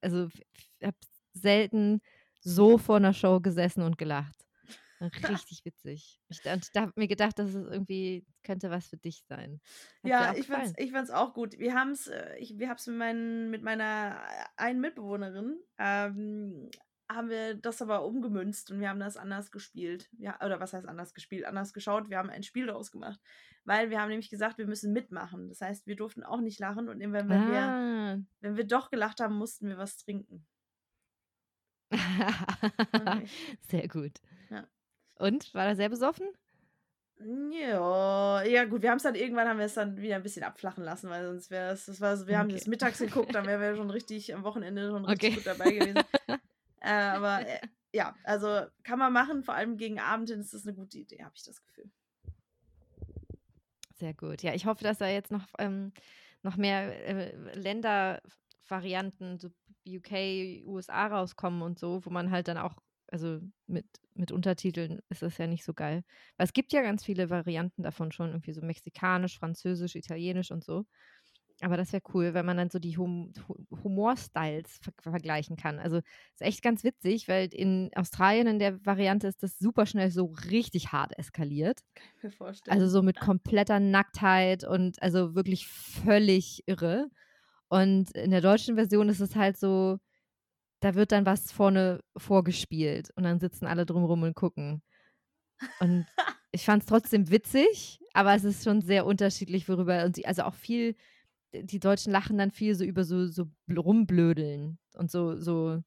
[0.00, 0.96] Also ich habe
[1.34, 2.00] selten
[2.40, 4.39] so vor einer Show gesessen und gelacht.
[5.28, 6.20] Richtig witzig.
[6.28, 9.60] Ich, ich habe mir gedacht, dass es irgendwie könnte was für dich sein.
[10.02, 11.58] Hat ja, ich fand's, ich fand's auch gut.
[11.58, 16.70] Wir haben es, äh, ich, wir mit, mein, mit meiner äh, einen Mitbewohnerin, ähm,
[17.10, 20.08] haben wir das aber umgemünzt und wir haben das anders gespielt.
[20.18, 21.44] Ja, oder was heißt anders gespielt?
[21.44, 22.08] Anders geschaut.
[22.08, 23.20] Wir haben ein Spiel daraus gemacht.
[23.64, 25.48] Weil wir haben nämlich gesagt, wir müssen mitmachen.
[25.48, 28.18] Das heißt, wir durften auch nicht lachen und wenn wir, ah.
[28.40, 30.46] wenn wir doch gelacht haben, mussten wir was trinken.
[33.68, 34.20] Sehr gut.
[35.20, 36.26] Und war er sehr besoffen?
[37.52, 40.42] Ja, ja gut, wir haben es dann irgendwann haben wir es dann wieder ein bisschen
[40.42, 43.46] abflachen lassen, weil sonst wäre es, das war so, wir haben das mittags geguckt, dann
[43.46, 45.36] wären wir schon richtig am Wochenende schon richtig okay.
[45.36, 46.02] gut dabei gewesen.
[46.80, 47.60] äh, aber äh,
[47.92, 51.22] ja, also kann man machen, vor allem gegen Abend hin ist das eine gute Idee,
[51.22, 51.90] habe ich das Gefühl.
[53.96, 54.42] Sehr gut.
[54.42, 55.92] Ja, ich hoffe, dass da jetzt noch, ähm,
[56.42, 59.50] noch mehr äh, Ländervarianten, so
[59.86, 62.76] UK, USA rauskommen und so, wo man halt dann auch
[63.10, 66.04] also mit, mit Untertiteln ist das ja nicht so geil.
[66.36, 70.64] Weil es gibt ja ganz viele Varianten davon schon, irgendwie so mexikanisch, französisch, italienisch und
[70.64, 70.86] so.
[71.62, 73.32] Aber das wäre cool, wenn man dann so die hum
[73.82, 75.78] Humorstyles ver vergleichen kann.
[75.78, 80.10] Also ist echt ganz witzig, weil in Australien in der Variante ist das super schnell
[80.10, 81.80] so richtig hart eskaliert.
[81.94, 82.74] Kann ich mir vorstellen.
[82.74, 87.10] Also so mit kompletter Nacktheit und also wirklich völlig irre.
[87.68, 89.98] Und in der deutschen Version ist es halt so,
[90.80, 94.82] da wird dann was vorne vorgespielt und dann sitzen alle drumrum und gucken.
[95.78, 96.06] Und
[96.52, 100.42] ich fand es trotzdem witzig, aber es ist schon sehr unterschiedlich, worüber, und die, also
[100.42, 100.96] auch viel,
[101.52, 105.82] die Deutschen lachen dann viel so über so, so rumblödeln und so, so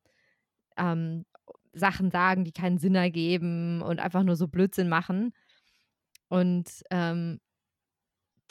[0.77, 1.25] ähm,
[1.73, 5.33] Sachen sagen, die keinen Sinn ergeben und einfach nur so Blödsinn machen.
[6.29, 7.39] Und ähm,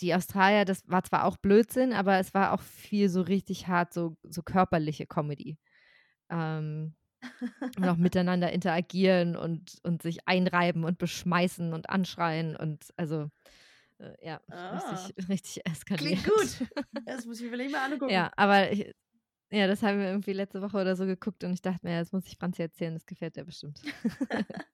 [0.01, 3.93] die Australier, das war zwar auch Blödsinn, aber es war auch viel so richtig hart,
[3.93, 5.59] so, so körperliche Comedy
[6.33, 6.95] ähm,
[7.77, 13.31] und auch miteinander interagieren und, und sich einreiben und beschmeißen und anschreien und also
[13.99, 16.23] äh, ja, ah, richtig, richtig eskaliert.
[16.23, 16.69] Klingt gut.
[17.07, 18.13] Das muss ich vielleicht mal angucken.
[18.13, 18.93] Ja, aber ich,
[19.51, 22.13] ja, das haben wir irgendwie letzte Woche oder so geguckt und ich dachte mir, das
[22.13, 23.81] muss ich Franzi erzählen, das gefällt dir bestimmt.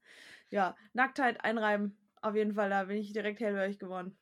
[0.51, 4.16] ja, Nacktheit einreiben, auf jeden Fall, da bin ich direkt hellhörig geworden.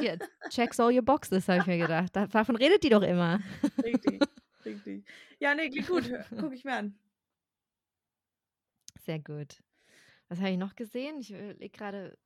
[0.00, 0.16] Ja,
[0.50, 2.14] checks all your boxes, habe ich mir gedacht.
[2.14, 3.40] Davon redet die doch immer.
[3.82, 4.22] Richtig.
[4.64, 5.04] Richtig.
[5.38, 6.10] Ja, nee, klingt gut.
[6.38, 6.98] Guck ich mir an.
[9.04, 9.62] Sehr gut.
[10.28, 11.20] Was habe ich noch gesehen?
[11.20, 12.16] Ich überlege gerade,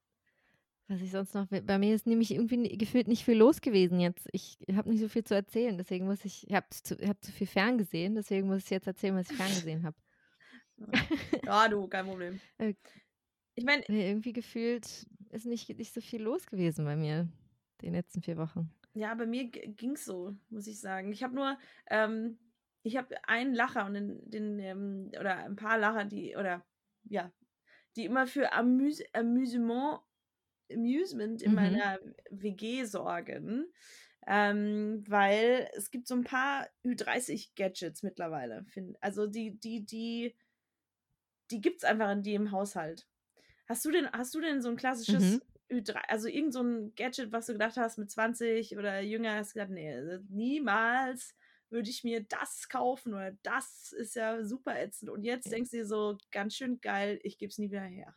[0.88, 1.46] was ich sonst noch.
[1.49, 4.29] Bei mir ist nämlich irgendwie gefühlt nicht viel los gewesen jetzt.
[4.33, 6.46] Ich habe nicht so viel zu erzählen, deswegen muss ich.
[6.49, 9.83] Ich habe zu, hab zu viel ferngesehen, deswegen muss ich jetzt erzählen, was ich ferngesehen
[9.85, 9.96] habe.
[11.44, 12.40] Ja, du, kein Problem.
[12.59, 12.75] Äh,
[13.55, 13.83] ich meine.
[13.88, 17.29] Irgendwie gefühlt ist nicht, nicht so viel los gewesen bei mir,
[17.81, 18.70] die letzten vier Wochen.
[18.96, 21.12] Ja, bei mir ging es so, muss ich sagen.
[21.12, 21.59] Ich habe nur,
[21.90, 22.38] ähm,
[22.82, 26.64] ich habe einen Lacher und den, den ähm, oder ein paar Lacher, die, oder
[27.04, 27.30] ja,
[27.94, 30.00] die immer für Amüs Amüsement,
[30.72, 31.54] Amusement in mhm.
[31.54, 31.98] meiner
[32.30, 33.66] WG sorgen.
[34.26, 38.64] Ähm, weil es gibt so ein paar Ü30-Gadgets mittlerweile.
[38.64, 40.35] Find, also die, die, die,
[41.50, 43.06] die gibt es einfach in dem Haushalt.
[43.68, 45.42] Hast du denn, hast du denn so ein klassisches mhm.
[45.70, 49.55] Ü3, also irgend so ein Gadget, was du gedacht hast mit 20 oder jünger, hast
[49.55, 51.35] gedacht, nee, also niemals
[51.70, 55.11] würde ich mir das kaufen oder das ist ja super ätzend.
[55.11, 58.14] Und jetzt denkst du dir so, ganz schön geil, ich gebe es nie wieder her.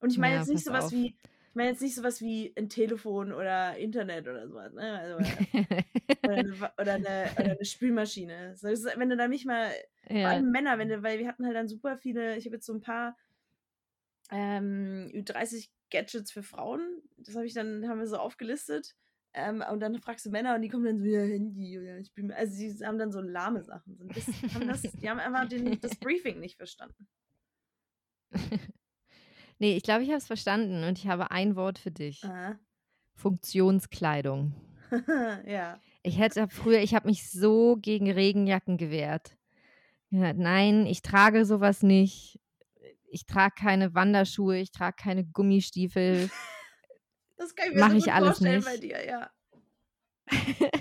[0.00, 0.92] Und ich meine ja, jetzt nicht sowas auf.
[0.92, 4.98] wie, ich meine jetzt nicht sowas wie ein Telefon oder Internet oder sowas, ne?
[4.98, 5.16] Also,
[6.24, 8.56] oder, eine, oder, eine, oder eine Spülmaschine.
[8.56, 9.70] So, wenn du da nicht mal,
[10.08, 10.22] ja.
[10.22, 12.66] vor allem Männer, wenn du, weil wir hatten halt dann super viele, ich habe jetzt
[12.66, 13.16] so ein paar
[14.30, 17.02] ähm, 30 Gadgets für Frauen.
[17.16, 18.96] Das habe ich dann, haben wir so aufgelistet.
[19.32, 22.12] Ähm, und dann fragst du Männer und die kommen dann so, ja, Handy oder ich
[22.12, 23.96] bin, also sie haben dann so lahme Sachen.
[23.96, 27.08] So bisschen, haben das, die haben einfach den, das Briefing nicht verstanden.
[29.58, 32.24] nee, ich glaube, ich habe es verstanden und ich habe ein Wort für dich.
[32.24, 32.58] Aha.
[33.14, 34.54] Funktionskleidung.
[35.46, 35.80] ja.
[36.02, 39.36] Ich hätte früher, ich habe mich so gegen Regenjacken gewehrt.
[40.10, 42.38] Ja, nein, ich trage sowas nicht
[43.14, 46.30] ich trage keine Wanderschuhe, ich trage keine Gummistiefel.
[47.36, 48.64] Das kann ich mir Mach so ich alles nicht.
[48.64, 49.28] bei dir, ja.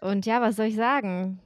[0.00, 1.40] Und ja, was soll ich sagen?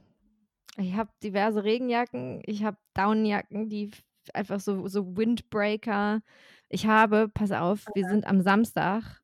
[0.77, 3.89] Ich habe diverse Regenjacken, ich habe Daunenjacken, die
[4.35, 6.21] einfach so, so Windbreaker.
[6.69, 9.22] Ich habe, pass auf, wir sind am Samstag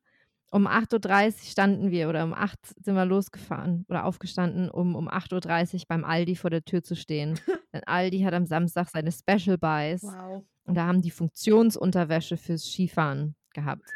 [0.51, 5.07] um 8.30 Uhr standen wir oder um 8 sind wir losgefahren oder aufgestanden, um um
[5.07, 7.39] 8.30 Uhr beim Aldi vor der Tür zu stehen.
[7.73, 10.03] Denn Aldi hat am Samstag seine Special Buys.
[10.03, 10.43] Wow.
[10.63, 13.89] Und da haben die Funktionsunterwäsche fürs Skifahren gehabt.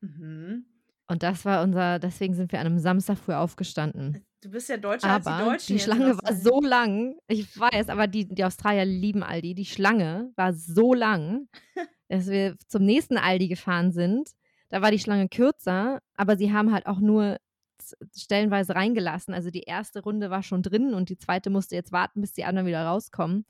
[0.00, 0.66] Mhm.
[1.08, 4.24] Und das war unser, deswegen sind wir an einem Samstag früh aufgestanden.
[4.40, 5.76] Du bist ja Deutscher als die Aber Deutschen.
[5.76, 6.40] die Schlange war denn?
[6.40, 9.54] so lang, ich weiß, aber die, die Australier lieben Aldi.
[9.54, 11.48] Die Schlange war so lang,
[12.08, 14.30] dass wir zum nächsten Aldi gefahren sind.
[14.72, 17.38] Da war die Schlange kürzer, aber sie haben halt auch nur
[18.16, 19.34] stellenweise reingelassen.
[19.34, 22.44] Also die erste Runde war schon drin und die zweite musste jetzt warten, bis die
[22.44, 23.46] anderen wieder rauskommen.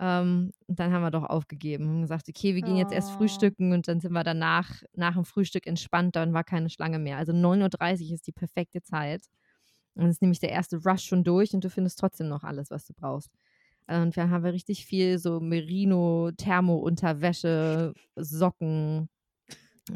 [0.00, 3.12] Ähm, und dann haben wir doch aufgegeben und gesagt, okay, wir gehen jetzt erst Oh.
[3.12, 7.18] frühstücken und dann sind wir danach, nach dem Frühstück entspannt, dann war keine Schlange mehr.
[7.18, 9.24] Also 9.30 Uhr ist die perfekte Zeit.
[9.96, 12.86] Und ist nämlich der erste Rush schon durch und du findest trotzdem noch alles, was
[12.86, 13.30] du brauchst.
[13.88, 19.08] Und wir haben wir richtig viel so Merino, Thermo-Unterwäsche, Socken,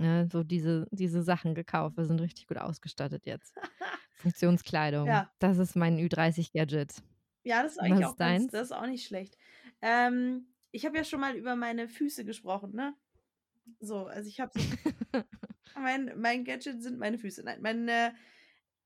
[0.00, 1.96] ja, so diese, diese Sachen gekauft.
[1.96, 3.54] Wir sind richtig gut ausgestattet jetzt.
[4.14, 5.06] Funktionskleidung.
[5.06, 5.30] Ja.
[5.38, 7.02] Das ist mein Ü30-Gadget.
[7.44, 8.52] Ja, das ist Was eigentlich ist auch ganz, deins?
[8.52, 9.36] das ist auch nicht schlecht.
[9.80, 12.94] Ähm, ich habe ja schon mal über meine Füße gesprochen, ne?
[13.80, 15.22] So, also ich habe so,
[15.76, 17.42] mein, mein Gadget sind meine Füße.
[17.42, 18.14] Nein, meine,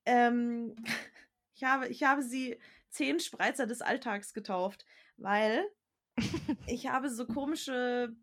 [0.05, 0.75] ähm,
[1.55, 5.65] ich habe, ich habe sie zehn Spreizer des Alltags getauft, weil
[6.67, 8.15] ich habe so komische,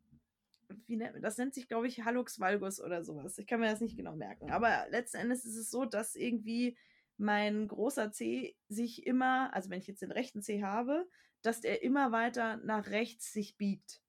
[0.88, 3.38] wie nennt, das nennt sich, glaube ich, Hallux valgus oder sowas.
[3.38, 4.52] Ich kann mir das nicht genau merken.
[4.52, 6.78] Aber letzten Endes ist es so, dass irgendwie
[7.18, 11.08] mein großer Zeh sich immer, also wenn ich jetzt den rechten Zeh habe,
[11.42, 14.02] dass der immer weiter nach rechts sich biegt.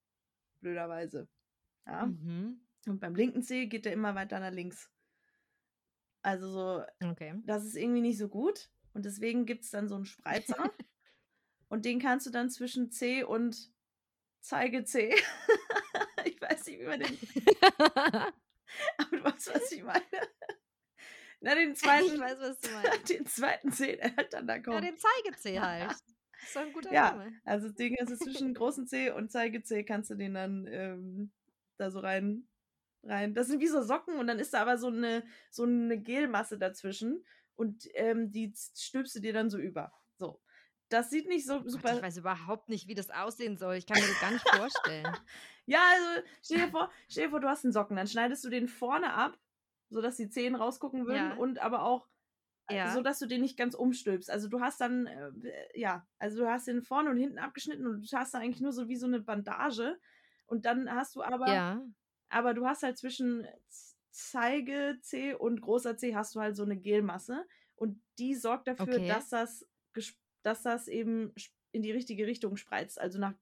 [0.60, 1.28] Blöderweise.
[1.86, 2.06] Ja.
[2.06, 2.60] Mhm.
[2.86, 4.90] Und beim linken Zeh geht der immer weiter nach links.
[6.22, 7.34] Also so, Okay.
[7.44, 8.70] das ist irgendwie nicht so gut.
[8.94, 10.56] Und deswegen gibt es dann so einen Spreizer.
[11.68, 13.70] und den kannst du dann zwischen C und
[14.42, 14.94] ich weiß
[16.66, 17.18] nicht, wie man den.
[18.98, 20.02] Aber du weißt, was ich meine.
[21.40, 23.08] Na, den zweiten, weiß, was du meinst.
[23.10, 24.84] den zweiten C, der halt dann da Ja, kommt.
[24.84, 25.90] den Zeigezeh halt.
[25.90, 26.02] Das
[26.42, 27.12] ist doch ein guter Ja.
[27.12, 27.32] Name.
[27.44, 31.32] Also das Ding ist, also zwischen großen C und Zeige-C kannst du den dann ähm,
[31.76, 32.48] da so rein,
[33.02, 33.34] rein.
[33.34, 36.58] Das sind wie so Socken und dann ist da aber so eine, so eine Gelmasse
[36.58, 37.24] dazwischen
[37.56, 39.92] und ähm, die stülpst du dir dann so über.
[40.90, 41.96] Das sieht nicht so Gott, super.
[41.96, 43.74] ich weiß überhaupt nicht, wie das aussehen soll.
[43.76, 45.06] Ich kann mir das gar nicht vorstellen.
[45.66, 48.50] Ja, also stell dir vor, stell dir vor, du hast einen Socken, dann schneidest du
[48.50, 49.38] den vorne ab,
[49.88, 51.36] sodass die Zehen rausgucken würden Ja.
[51.36, 52.06] und aber auch
[52.68, 52.92] äh, Ja.
[52.92, 54.28] so, dass du den nicht ganz umstülpst.
[54.30, 55.32] Also du hast dann, äh,
[55.74, 58.72] ja, also du hast den vorne und hinten abgeschnitten und du hast dann eigentlich nur
[58.72, 59.98] so wie so eine Bandage
[60.44, 61.82] und dann hast du aber, ja.
[62.28, 63.46] aber du hast halt zwischen
[64.10, 68.96] Zeige C und großer C hast du halt so eine Gelmasse und die sorgt dafür,
[68.96, 69.08] Okay.
[69.08, 71.34] dass das, ges- dass das eben
[71.72, 73.34] in die richtige Richtung spreizt, also nach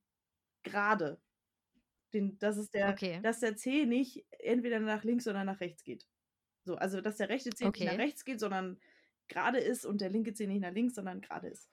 [0.62, 1.20] gerade.
[2.12, 3.20] Den, dass es der, Okay.
[3.22, 6.08] dass der C nicht entweder nach links oder nach rechts geht.
[6.64, 7.96] So, also dass der rechte C nicht nach Okay.
[7.96, 8.80] rechts geht, sondern
[9.28, 11.70] gerade ist und der linke C nicht nach links, sondern gerade ist.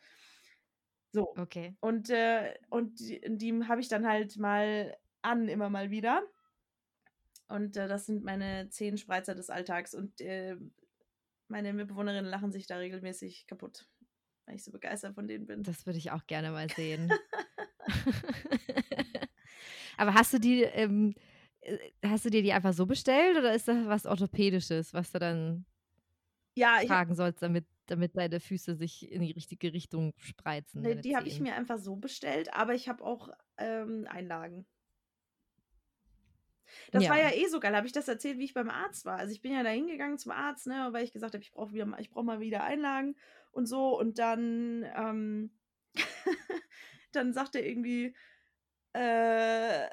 [1.12, 1.38] So.
[1.38, 1.76] Okay.
[1.82, 6.24] Und, äh, und die, die habe ich dann halt mal an, immer mal wieder.
[7.48, 9.94] Und äh, das sind meine zehn Spreizer des Alltags.
[9.96, 10.56] Und äh,
[11.48, 13.90] meine Mitbewohnerinnen lachen sich da regelmäßig kaputt,
[14.50, 15.64] weil ich so begeistert von denen bin.
[15.64, 17.10] Das würde ich auch gerne mal sehen.
[19.98, 21.14] Aber hast du die, ähm,
[21.62, 25.20] äh, hast du dir die einfach so bestellt oder ist das was Orthopädisches, was du
[25.20, 25.66] dann
[26.56, 30.82] Ja, tragen sollst, damit, damit deine Füße sich in die richtige Richtung spreizen?
[30.82, 34.66] ne, die habe ich mir einfach so bestellt, aber ich habe auch ähm, Einlagen.
[36.92, 37.76] Das war ja eh so geil.
[37.76, 39.18] Habe ich das erzählt, wie ich beim Arzt war?
[39.18, 41.74] Also ich bin ja da hingegangen zum Arzt, ne, weil ich gesagt habe, ich brauche
[41.74, 43.16] wieder, mal- ich brauche mal wieder Einlagen
[43.52, 43.98] und so.
[44.00, 45.52] Und dann, ähm,
[47.12, 48.16] dann sagt er irgendwie,
[48.94, 49.88] äh,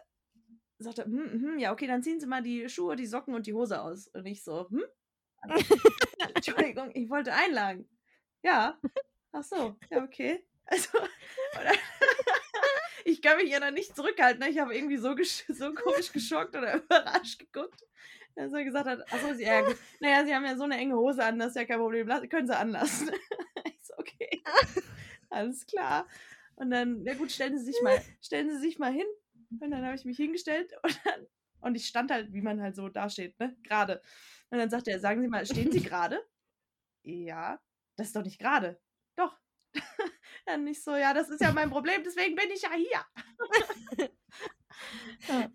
[0.79, 3.47] sagt er, hm, hm, ja, okay, dann ziehen Sie mal die Schuhe, die Socken und
[3.47, 4.09] die Hose aus.
[4.09, 4.83] Und ich so, hm?
[6.35, 7.89] Entschuldigung, ich wollte Einlagen.
[8.43, 8.79] Ja.
[9.33, 10.45] Ach so, ja, okay.
[10.67, 11.77] Also, und dann-
[13.07, 14.40] ich kann mich ja dann nicht zurückhalten.
[14.40, 14.51] Ne?
[14.51, 15.14] Ich habe irgendwie so,
[15.49, 17.87] so komisch geschockt oder überrascht geguckt,
[18.35, 19.62] dass er gesagt hat, achso, sie, ja,
[20.01, 22.47] naja, sie haben ja so eine enge Hose an, das ist ja kein Problem, können
[22.47, 23.11] sie anlassen.
[23.64, 24.42] ich okay,
[25.31, 26.07] alles klar.
[26.57, 29.07] Und dann, na gut, stellen Sie sich mal, stellen Sie sich mal hin.
[29.61, 31.27] Und dann habe ich mich hingestellt und dann,
[31.61, 34.03] und ich stand halt, wie man halt so dasteht, ne, gerade.
[34.51, 36.21] Und dann sagt er, sagen Sie mal, stehen Sie gerade?
[37.03, 37.61] Ja,
[37.97, 38.81] das ist doch nicht gerade.
[40.47, 43.05] Dann nicht so, ja, das ist ja mein Problem, deswegen bin ich ja hier.
[45.29, 45.51] ja.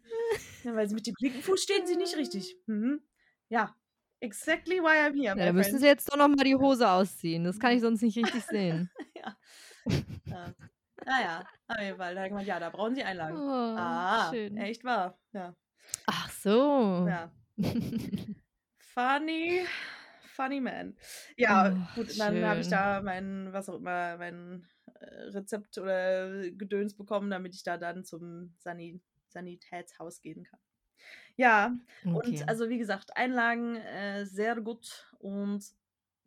[0.63, 2.58] ja, weil sie mit dem linken Fuß stehen sie nicht richtig.
[2.67, 3.01] Mhm.
[3.47, 3.73] Ja,
[4.19, 5.38] exactly why I'm here.
[5.38, 5.82] Ja, da müssen friend.
[5.82, 7.45] sie jetzt doch noch mal die Hose ausziehen.
[7.45, 8.91] Das kann ich sonst nicht richtig sehen.
[9.15, 9.38] ja.
[10.25, 10.54] ja.
[11.06, 12.13] Naja, auf jeden Fall.
[12.13, 13.38] Da hat gemeint, ja, da brauchen Sie Einlagen.
[13.38, 14.58] Oh, ah, schön.
[14.58, 15.17] echt wahr.
[15.34, 15.56] Ja.
[16.06, 17.08] Ach so.
[17.10, 17.32] Ja.
[18.93, 19.65] Funny,
[20.36, 20.95] funny man.
[21.38, 26.51] Ja, Oh, gut, dann habe ich da mein, was auch immer, mein äh, Rezept oder
[26.51, 30.59] Gedöns bekommen, damit ich da dann zum Sani Sanitätshaus gehen kann.
[31.37, 32.43] Ja, Okay.
[32.43, 35.65] und also wie gesagt, Einlagen äh, sehr gut und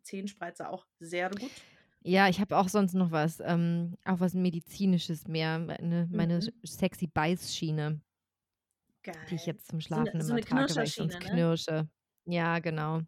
[0.03, 1.67] Zehenspreizer auch sehr gut.
[2.03, 6.51] Ja, ich habe auch sonst noch was, ähm, auch was Medizinisches mehr, meine, meine Mhm.
[6.63, 8.01] sexy Beißschiene,
[9.03, 9.15] Geil.
[9.29, 11.19] die ich jetzt zum So eine, Schlafen so immer eine trage, weil ich sonst ne?
[11.19, 11.89] knirsche.
[12.25, 13.01] Ja, genau,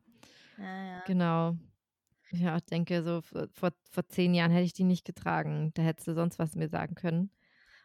[0.58, 1.02] Ja, ja.
[1.04, 1.58] genau.
[2.32, 5.72] Ich auch denke, so vor, vor, zehn Jahren hätte ich die nicht getragen.
[5.74, 7.32] Da hättest du sonst was mir sagen können.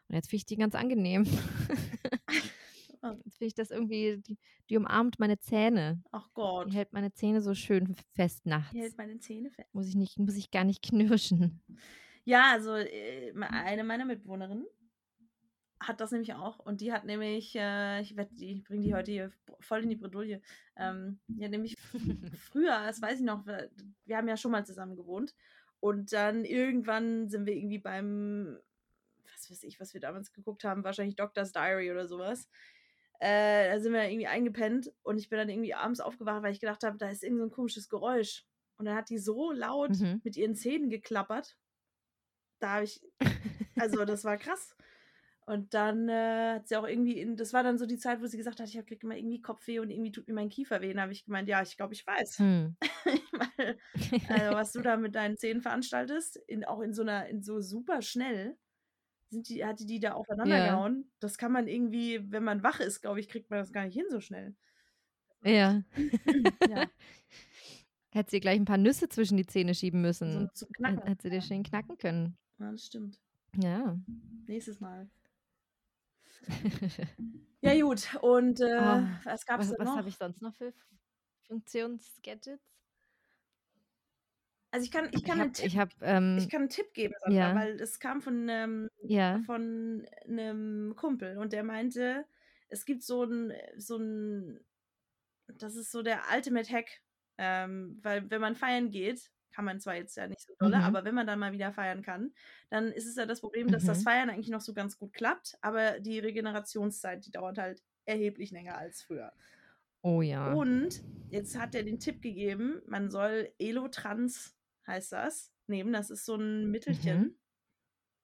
[0.08, 1.24] Und jetzt finde ich die ganz angenehm.
[3.24, 4.38] Jetzt finde ich das irgendwie, die,
[4.70, 6.00] die umarmt meine Zähne.
[6.12, 6.72] Ach Die Gott.
[6.72, 8.70] hält meine Zähne so schön fest nachts.
[8.70, 9.68] Hier hält meine Zähne fest.
[9.74, 11.60] Muss ich nicht, muss ich gar nicht knirschen.
[12.24, 14.66] Ja, also äh, eine meiner Mitbewohnerinnen
[15.86, 16.58] hat das nämlich auch.
[16.58, 19.96] Und die hat nämlich, äh, ich wette, die bringe die heute hier voll in die
[19.96, 20.40] Bredouille.
[20.76, 21.76] Ähm, hat nämlich
[22.50, 23.70] früher, das weiß ich noch, wir,
[24.04, 25.34] wir haben ja schon mal zusammen gewohnt.
[25.80, 28.58] Und dann irgendwann sind wir irgendwie beim,
[29.34, 32.48] was weiß ich, was wir damals geguckt haben, wahrscheinlich Doctor's Diary oder sowas.
[33.18, 36.60] Äh, da sind wir irgendwie eingepennt und ich bin dann irgendwie abends aufgewacht, weil ich
[36.60, 38.44] gedacht habe, da ist irgend so ein komisches Geräusch.
[38.78, 40.20] Und dann hat die so laut Mhm.
[40.24, 41.56] mit ihren Zähnen geklappert.
[42.58, 43.00] Da habe ich,
[43.76, 44.74] also das war krass.
[45.52, 48.26] Und dann äh, hat sie auch irgendwie, in, das war dann so die Zeit, wo
[48.26, 50.94] sie gesagt hat, ich habe immer irgendwie Kopfweh und irgendwie tut mir mein Kiefer weh.
[50.94, 52.38] Da habe ich gemeint, ja, ich glaube, ich weiß.
[52.38, 52.76] Hm.
[54.28, 57.60] Also, was du da mit deinen Zähnen veranstaltest, in, auch in so einer, in so
[57.60, 58.56] super schnell,
[59.28, 60.66] sind die, hat die die da aufeinander Ja.
[60.72, 61.10] gehauen.
[61.20, 63.94] Das kann man irgendwie, wenn man wach ist, glaube ich, kriegt man das gar nicht
[63.94, 64.54] hin so schnell.
[65.44, 65.82] Ja.
[66.70, 66.86] Ja,
[68.10, 70.48] Hätte sie gleich ein paar Nüsse zwischen die Zähne schieben müssen.
[70.54, 72.38] so hätte sie dir schön knacken können.
[72.58, 73.18] Ja, das stimmt.
[73.56, 73.98] Ja.
[74.46, 75.10] Nächstes Mal.
[77.60, 78.08] Ja, gut.
[78.22, 79.96] Und äh, Oh, was gab es denn was noch?
[79.96, 80.74] habe ich sonst noch für Also
[81.46, 82.60] Funktionsgadgets?
[84.80, 87.14] ich kann, ich Ich kann einen Tipp, ich habe, ähm, ich kann einen Tipp geben,
[87.20, 89.40] Sandra, ja, weil es kam von, ähm, ja.
[89.46, 92.24] von einem Kumpel und der meinte,
[92.68, 94.60] es gibt so ein, so ein,
[95.46, 97.02] das ist so der Ultimate Hack,
[97.38, 100.82] ähm, weil wenn man feiern geht, kann man zwar jetzt ja nicht so dolle, Mhm.
[100.84, 102.32] aber wenn man dann mal wieder feiern kann,
[102.70, 104.02] dann ist es ja das Problem, dass das Mhm.
[104.04, 108.76] Feiern eigentlich noch so ganz gut klappt, aber die Regenerationszeit, die dauert halt erheblich länger
[108.78, 109.32] als früher.
[110.02, 110.52] Oh ja.
[110.52, 115.92] Und jetzt hat er den Tipp gegeben, man soll Elotrans, heißt das, nehmen.
[115.92, 117.36] Das ist so ein Mittelchen.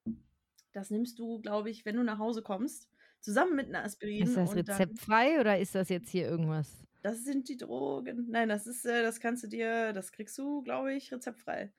[0.05, 0.25] Mhm.
[0.73, 4.23] Das nimmst du, glaube ich, wenn du nach Hause kommst, zusammen mit einer Aspirin.
[4.25, 6.85] Ist das rezeptfrei oder ist das jetzt hier irgendwas?
[7.03, 8.27] Das sind die Drogen.
[8.29, 11.73] Nein, das ist, äh, das kannst du dir, das kriegst du, glaube ich, rezeptfrei.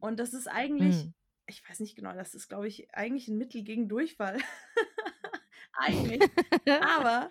[0.00, 1.14] Und das ist eigentlich, Hm.
[1.46, 4.38] ich weiß nicht genau, das ist, glaube ich, eigentlich ein Mittel gegen Durchfall.
[5.74, 6.22] eigentlich.
[6.98, 7.30] Aber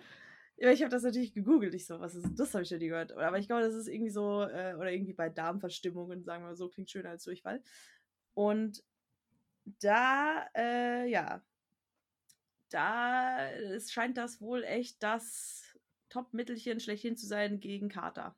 [0.56, 1.74] ja, ich habe das natürlich gegoogelt.
[1.74, 2.54] Ich so, was ist das?
[2.54, 3.12] Habe ich schon nie gehört.
[3.12, 6.56] Aber ich glaube, das ist irgendwie so, äh, oder irgendwie bei Darmverstimmungen, sagen wir mal
[6.56, 7.62] so, klingt schöner als Durchfall.
[8.34, 8.82] Und
[9.80, 11.42] da, äh, ja,
[12.70, 15.71] da es scheint das wohl echt das
[16.12, 18.36] Top-Mittelchen schlechthin zu sein gegen Kater.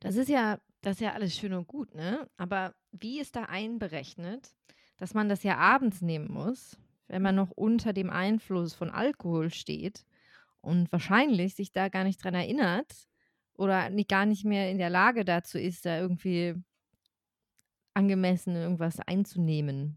[0.00, 2.28] Das ist ja, das ist ja alles schön und gut, ne?
[2.36, 4.54] Aber wie ist da einberechnet,
[4.98, 9.50] dass man das ja abends nehmen muss, wenn man noch unter dem Einfluss von Alkohol
[9.50, 10.04] steht
[10.60, 13.08] und wahrscheinlich sich da gar nicht dran erinnert
[13.54, 16.54] oder nicht, gar nicht mehr in der Lage dazu ist, da irgendwie
[17.94, 19.96] angemessen irgendwas einzunehmen.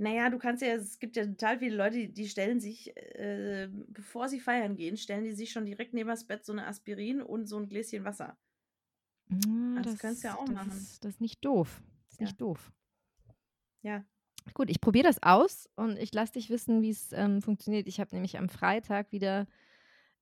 [0.00, 3.68] Naja, du kannst ja, es gibt ja total viele Leute, die- die stellen sich, äh,
[3.88, 7.20] bevor sie feiern gehen, stellen die sich schon direkt neben das Bett so eine Aspirin
[7.20, 8.38] und so ein Gläschen Wasser.
[9.30, 10.70] Ah, Das kannst du ja auch das machen.
[10.70, 11.82] Ist, das ist nicht doof.
[12.04, 12.26] Das ist Ja.
[12.26, 12.72] nicht doof.
[13.82, 14.04] Ja.
[14.54, 17.86] Gut, ich probiere das aus und ich lasse dich wissen, wie es ähm, funktioniert.
[17.88, 19.46] Ich habe nämlich am Freitag wieder,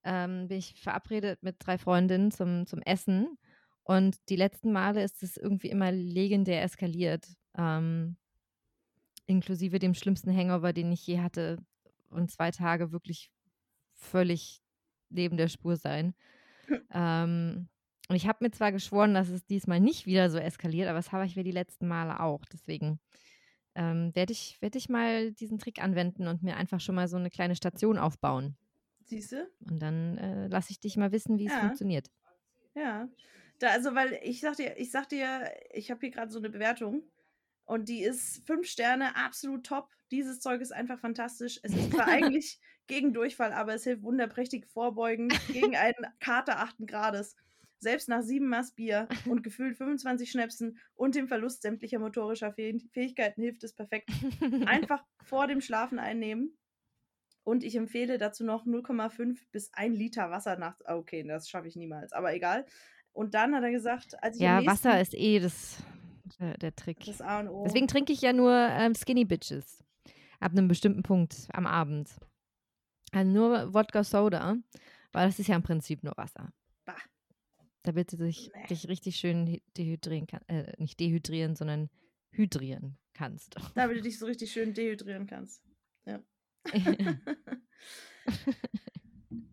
[0.03, 3.37] ähm, bin ich verabredet mit drei Freundinnen zum, zum Essen
[3.83, 8.17] und die letzten Male ist es irgendwie immer legendär eskaliert, ähm,
[9.27, 11.59] inklusive dem schlimmsten Hangover, den ich je hatte
[12.09, 13.31] und zwei Tage wirklich
[13.93, 14.61] völlig
[15.09, 16.15] neben der Spur sein.
[16.91, 17.69] ähm,
[18.09, 21.11] und ich habe mir zwar geschworen, dass es diesmal nicht wieder so eskaliert, aber das
[21.11, 22.45] habe ich mir die letzten Male auch.
[22.51, 22.99] Deswegen
[23.75, 27.17] ähm, werde ich, werd ich mal diesen Trick anwenden und mir einfach schon mal so
[27.17, 28.57] eine kleine Station aufbauen.
[29.05, 29.49] Siehst du?
[29.59, 31.59] Und dann äh, lasse ich dich mal wissen, wie es Ja.
[31.59, 32.09] funktioniert.
[32.75, 33.09] Ja.
[33.59, 36.49] Da, also, weil ich sag dir, ich sag dir, ich habe hier gerade so eine
[36.49, 37.03] Bewertung
[37.67, 39.89] und die ist fünf Sterne, absolut top.
[40.09, 41.59] Dieses Zeug ist einfach fantastisch.
[41.63, 46.87] Es ist zwar eigentlich gegen Durchfall, aber es hilft wunderprächtig vorbeugend gegen einen Kater achten
[46.87, 47.35] Grades.
[47.79, 52.79] selbst nach sieben Maß Bier und gefühlt 25 Schnäpsen und dem Verlust sämtlicher motorischer Fäh
[52.93, 54.09] Fähigkeiten hilft es perfekt.
[54.65, 56.57] Einfach vor dem Schlafen einnehmen.
[57.43, 60.85] Und ich empfehle dazu noch 0,5 bis 1 Liter Wasser nachts.
[60.85, 62.65] Ah, okay, das schaffe ich niemals, aber egal.
[63.13, 65.77] Und dann hat er gesagt, als ich Ja, nächsten, Wasser ist eh das,
[66.39, 67.03] der, der Trick.
[67.05, 67.63] das A und O.
[67.65, 69.83] Deswegen trinke ich ja nur ähm, Skinny Bitches.
[70.39, 72.09] Ab einem bestimmten Punkt am Abend.
[73.11, 74.57] Also nur Wodka Soda,
[75.13, 76.51] weil das ist ja im Prinzip nur Wasser.
[76.85, 76.95] Bah.
[77.83, 78.67] Damit du dich, Nee.
[78.67, 80.49] dich richtig schön hy- dehydrieren kannst.
[80.49, 81.89] Äh, nicht dehydrieren, sondern
[82.31, 83.55] hydrieren kannst.
[83.75, 85.63] Damit du dich so richtig schön dehydrieren kannst.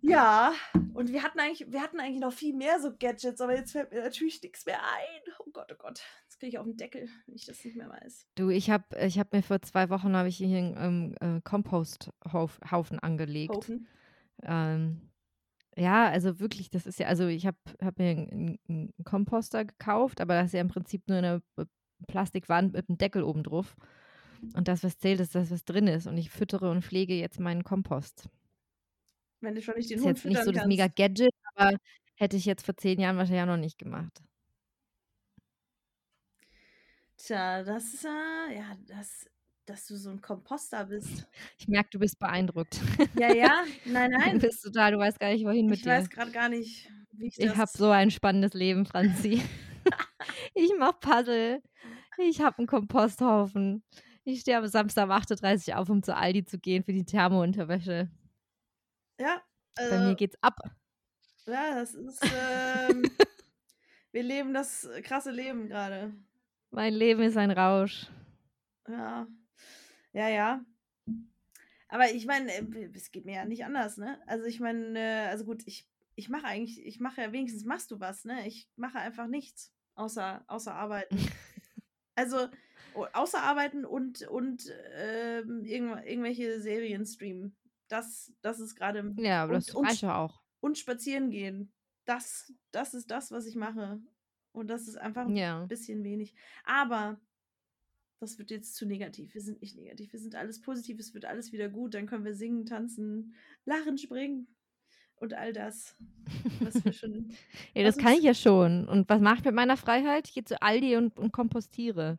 [0.01, 0.53] Ja,
[0.93, 3.91] und wir hatten eigentlich, wir hatten eigentlich noch viel mehr so Gadgets, aber jetzt fällt
[3.91, 5.33] mir natürlich nichts mehr ein.
[5.39, 6.03] Oh Gott, oh Gott.
[6.45, 8.27] Kriege ich auf den Deckel, wenn ich das nicht mehr weiß.
[8.35, 11.41] du, ich habe ich hab mir vor zwei Wochen habe ich hier einen ähm, äh,
[11.41, 13.55] Komposthaufen angelegt.
[13.55, 13.87] Haufen.
[14.43, 15.01] Ähm,
[15.75, 20.21] ja, also wirklich, das ist ja, also ich habe hab mir einen, einen Komposter gekauft,
[20.21, 21.65] aber das ist ja im Prinzip nur eine äh,
[22.09, 23.75] Plastikwand mit einem Deckel oben drauf.
[24.55, 26.07] Und das, was zählt, ist das, was drin ist.
[26.07, 28.29] Und ich füttere und pflege jetzt meinen Kompost.
[29.41, 30.69] Wenn du schon nicht den ist Hund jetzt nicht so das kannst.
[30.69, 31.79] mega Gadget, aber
[32.17, 34.23] hätte ich jetzt vor zehn Jahren wahrscheinlich auch noch nicht gemacht.
[37.25, 39.25] Tja, das ist äh, ja, das,
[39.65, 41.27] dass du so ein Komposter bist.
[41.59, 42.81] Ich merke, du bist beeindruckt.
[43.19, 44.39] Ja, ja, nein, Du nein.
[44.39, 45.91] bist total, du weißt gar nicht, wohin mit Ich dir.
[45.91, 47.57] weiß gerade gar nicht, wie ich Ich das.
[47.57, 49.43] habe so ein spannendes Leben, Franzi.
[50.55, 51.63] ich mache Puzzle.
[52.19, 53.83] Ich habe einen Komposthaufen.
[54.25, 57.05] Ich stehe am Samstag um 8.30 Uhr auf, um zu Aldi zu gehen für die
[57.05, 58.11] Thermounterwäsche.
[59.19, 59.43] Ja,
[59.77, 60.59] Bei also, mir geht's ab.
[61.47, 62.21] ja, das ist.
[62.25, 63.11] Ähm,
[64.13, 66.13] wir leben das krasse Leben gerade.
[66.75, 68.09] Mein Leben ist ein Rausch.
[68.89, 69.29] Ja,
[70.13, 70.65] ja, ja.
[71.87, 74.21] Aber ich meine, äh, es geht mir ja nicht anders, ne?
[74.27, 77.93] Also ich meine, äh, also gut, ich, ich mache eigentlich, ich mache ja wenigstens machst
[77.93, 78.49] du was, ne?
[78.49, 81.17] Ich mache einfach nichts außer, außer arbeiten.
[82.17, 82.47] Also
[83.13, 87.57] außer arbeiten und, und ähm, irgendw irgendwelche Serien streamen.
[87.89, 89.13] Das, das ist gerade.
[89.17, 90.41] Ja, aber und, das reicht ja auch.
[90.61, 91.73] und spazieren gehen.
[92.05, 94.01] Das, das ist das, was ich mache.
[94.55, 95.67] Und das ist einfach ein Ja.
[95.67, 96.35] bisschen wenig.
[96.65, 97.21] Aber
[98.21, 99.35] das wird jetzt zu negativ.
[99.35, 100.13] Wir sind nicht negativ.
[100.13, 100.99] Wir sind alles positiv.
[100.99, 101.93] Es wird alles wieder gut.
[101.95, 103.35] Dann können wir singen, tanzen,
[103.67, 104.47] lachen, springen
[105.17, 105.97] und all das.
[106.61, 107.33] Was wir schon.
[107.75, 108.89] Ja, das kann ich ja schon.
[108.89, 110.29] Und was mache ich mit meiner Freiheit?
[110.29, 112.19] Ich gehe zu Aldi und, und kompostiere.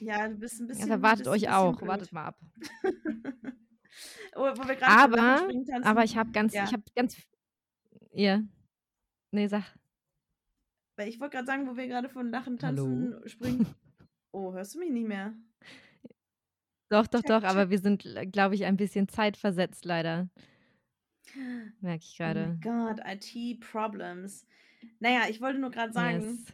[0.00, 0.88] Ja, du bist ein bisschen.
[0.88, 1.76] Das erwartet bist ein euch bisschen auch.
[1.76, 1.88] blöd.
[1.88, 2.40] Wartet mal ab.
[4.36, 5.48] oh, Aber,
[5.82, 6.64] aber ich habe ganz, Ja.
[6.64, 7.16] ich habe ganz,
[8.12, 8.42] ja.
[9.30, 9.64] Nee, sag.
[10.96, 12.84] Weil ich wollte gerade sagen, wo wir gerade von Lachen, Hallo?
[12.86, 13.66] tanzen, springen.
[14.32, 15.34] Oh, hörst du mich nicht mehr?
[16.90, 20.28] Doch, doch, Check, doch, aber wir sind, glaube ich, ein bisschen zeitversetzt leider.
[21.80, 22.58] Merke ich Oh gerade.
[22.62, 24.46] Gott, IT-Problems.
[25.00, 26.44] Naja, ich wollte nur gerade sagen, Yes.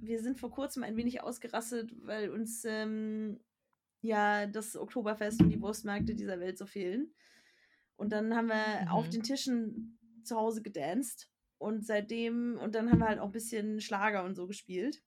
[0.00, 3.40] wir sind vor kurzem ein wenig ausgerastet, weil uns ähm,
[4.02, 7.14] ja das Oktoberfest und die Wurstmärkte dieser Welt so fehlen.
[7.96, 9.10] Und dann haben wir auf Mhm.
[9.10, 11.29] den Tischen zu Hause gedanced.
[11.60, 15.02] Und seitdem, und dann haben wir halt auch ein bisschen Schlager und so gespielt.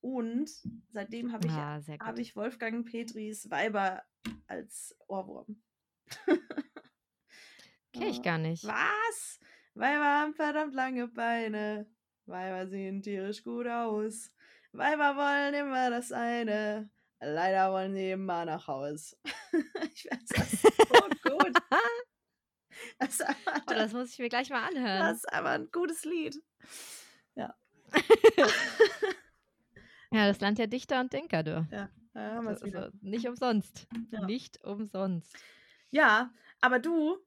[0.00, 0.48] Und
[0.90, 4.02] seitdem habe ich, Ah, hab ich Wolfgang Petris Weiber
[4.46, 5.60] als Ohrwurm.
[7.92, 8.22] Kenn ich Ah.
[8.22, 8.64] gar nicht.
[8.64, 9.38] Was?
[9.74, 11.86] Weiber haben verdammt lange Beine.
[12.24, 14.30] Weiber sehen tierisch gut aus.
[14.72, 16.90] Weiber wollen immer das eine.
[17.20, 19.14] Leider wollen sie immer nach Haus.
[19.92, 20.68] ich weiß das so
[21.36, 21.57] gut.
[23.00, 25.00] Das Oh, das muss ich mir gleich mal anhören.
[25.00, 26.42] das ist einfach ein gutes Lied.
[27.36, 27.54] Ja,
[30.10, 31.66] das Land der Dichter und Denker, du.
[31.70, 32.92] Ja, da haben wir es Also, wieder.
[33.00, 33.86] nicht umsonst.
[34.10, 34.24] Ja.
[34.26, 35.36] Nicht umsonst.
[35.90, 37.18] Ja, aber du,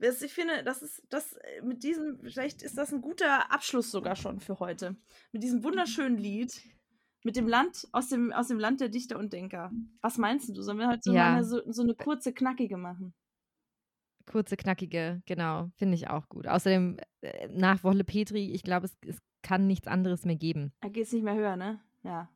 [0.00, 4.16] ich finde, das ist das äh, mit diesem, vielleicht ist das ein guter Abschluss sogar
[4.16, 4.96] schon für heute.
[5.32, 6.60] Mit diesem wunderschönen Lied,
[7.22, 9.70] mit dem Land, aus dem, aus dem Land der Dichter und Denker.
[10.00, 10.62] Was meinst du?
[10.62, 11.34] Sollen wir halt so, Ja.
[11.34, 13.14] eine, so, so eine kurze, knackige machen?
[14.26, 16.46] Kurze, knackige, genau, finde ich auch gut.
[16.46, 20.72] Außerdem, äh, nach Wolle Petri, ich glaube, es, es kann nichts anderes mehr geben.
[20.80, 21.80] Da geht es nicht mehr höher, ne?
[22.02, 22.30] Ja.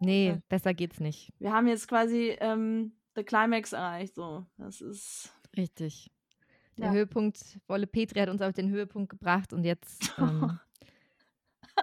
[0.00, 0.38] Nee, Ja.
[0.48, 1.32] besser geht's nicht.
[1.38, 4.46] Wir haben jetzt quasi ähm, the Climax erreicht, so.
[4.56, 5.34] Das ist.
[5.56, 6.10] Richtig.
[6.78, 6.92] Der Ja.
[6.92, 10.58] Höhepunkt, Wolle Petri hat uns auf den Höhepunkt gebracht und jetzt, ähm,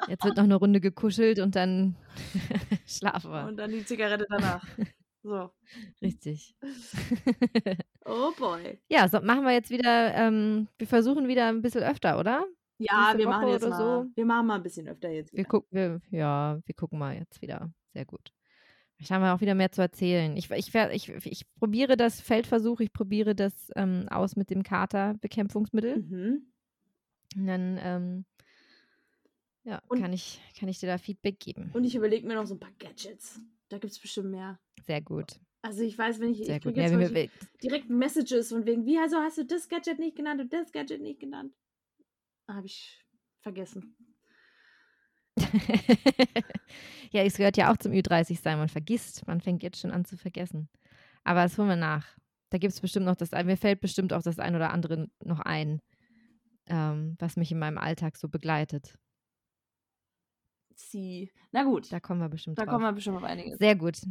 [0.07, 1.95] jetzt wird noch eine Runde gekuschelt und dann
[2.87, 3.45] schlafen wir.
[3.45, 4.65] Und dann die Zigarette danach.
[5.23, 5.51] So.
[6.01, 6.55] Richtig.
[8.05, 8.79] Oh boy.
[8.89, 12.45] ja, so machen wir jetzt wieder, ähm, wir versuchen wieder ein bisschen öfter, oder?
[12.79, 14.03] Ja, Nächste wir machen Woche jetzt oder mal.
[14.03, 14.11] so.
[14.15, 15.31] Wir machen mal ein bisschen öfter jetzt.
[15.33, 15.49] Wir wieder.
[15.49, 17.71] gucken, wir, ja, wir gucken mal jetzt wieder.
[17.93, 18.31] Sehr gut.
[18.95, 20.35] Vielleicht haben wir auch wieder mehr zu erzählen.
[20.35, 25.97] Ich, ich, ich, ich probiere das Feldversuch, ich probiere das ähm, aus mit dem Katerbekämpfungsmittel.
[25.97, 26.51] Mhm.
[27.35, 28.25] Und dann ähm,
[29.63, 31.69] Ja, Und- kann ich, kann ich dir da Feedback geben.
[31.73, 33.39] Und ich überlege mir noch so ein paar Gadgets.
[33.69, 34.59] Da gibt es bestimmt mehr.
[34.85, 35.39] Sehr gut.
[35.63, 36.75] Also ich weiß, wenn ich, Sehr ich gut.
[36.75, 37.29] Ja, wir,
[37.61, 41.01] direkt Messages von wegen, wie also hast du das Gadget nicht genannt und das Gadget
[41.01, 41.53] nicht genannt?
[42.47, 43.05] Habe ich
[43.41, 43.95] vergessen.
[47.11, 48.57] ja, es gehört ja auch zum Ü30 sein.
[48.57, 50.67] Man vergisst, man fängt jetzt schon an zu vergessen.
[51.23, 52.17] Aber das holen wir nach.
[52.49, 55.39] Da gibt es bestimmt noch das, mir fällt bestimmt auch das ein oder andere noch
[55.39, 55.81] ein,
[56.65, 58.97] ähm, was mich in meinem Alltag so begleitet.
[60.75, 61.31] Sie.
[61.51, 62.73] Na gut, Da kommen wir bestimmt da drauf.
[62.73, 63.59] kommen wir bestimmt auf einiges.
[63.59, 64.01] Sehr gut.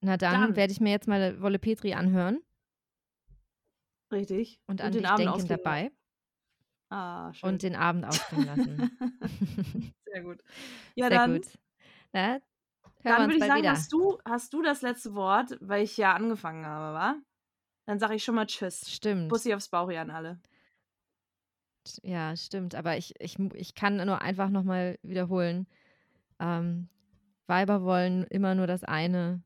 [0.00, 0.56] Na dann, Dann.
[0.56, 2.40] werde ich mir jetzt mal Wolle Petri anhören
[4.12, 4.60] Richtig.
[4.66, 5.90] und an den dich Abend denken dabei.
[6.88, 7.48] Ah, schön.
[7.48, 8.98] und den Abend ausklingen lassen.
[10.04, 10.40] Sehr gut.
[10.94, 11.46] Ja, Sehr dann, gut.
[12.12, 12.40] Na,
[13.02, 13.70] dann würde ich sagen, wieder.
[13.70, 17.16] hast du, hast du das letzte Wort, weil ich ja angefangen habe, wa?
[17.86, 18.90] Dann sage ich schon mal Tschüss.
[18.90, 19.28] Stimmt.
[19.28, 20.40] Bussi aufs Bauch an alle.
[22.02, 22.74] Ja, stimmt.
[22.74, 25.68] Aber ich, ich, ich kann nur einfach nochmal wiederholen.
[26.40, 26.88] Ähm,
[27.46, 29.42] Weiber wollen immer nur das eine.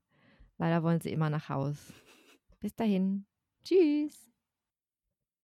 [0.61, 1.79] Leider wollen sie immer nach Haus.
[2.61, 3.25] Bis dahin.
[3.65, 4.30] Tschüss.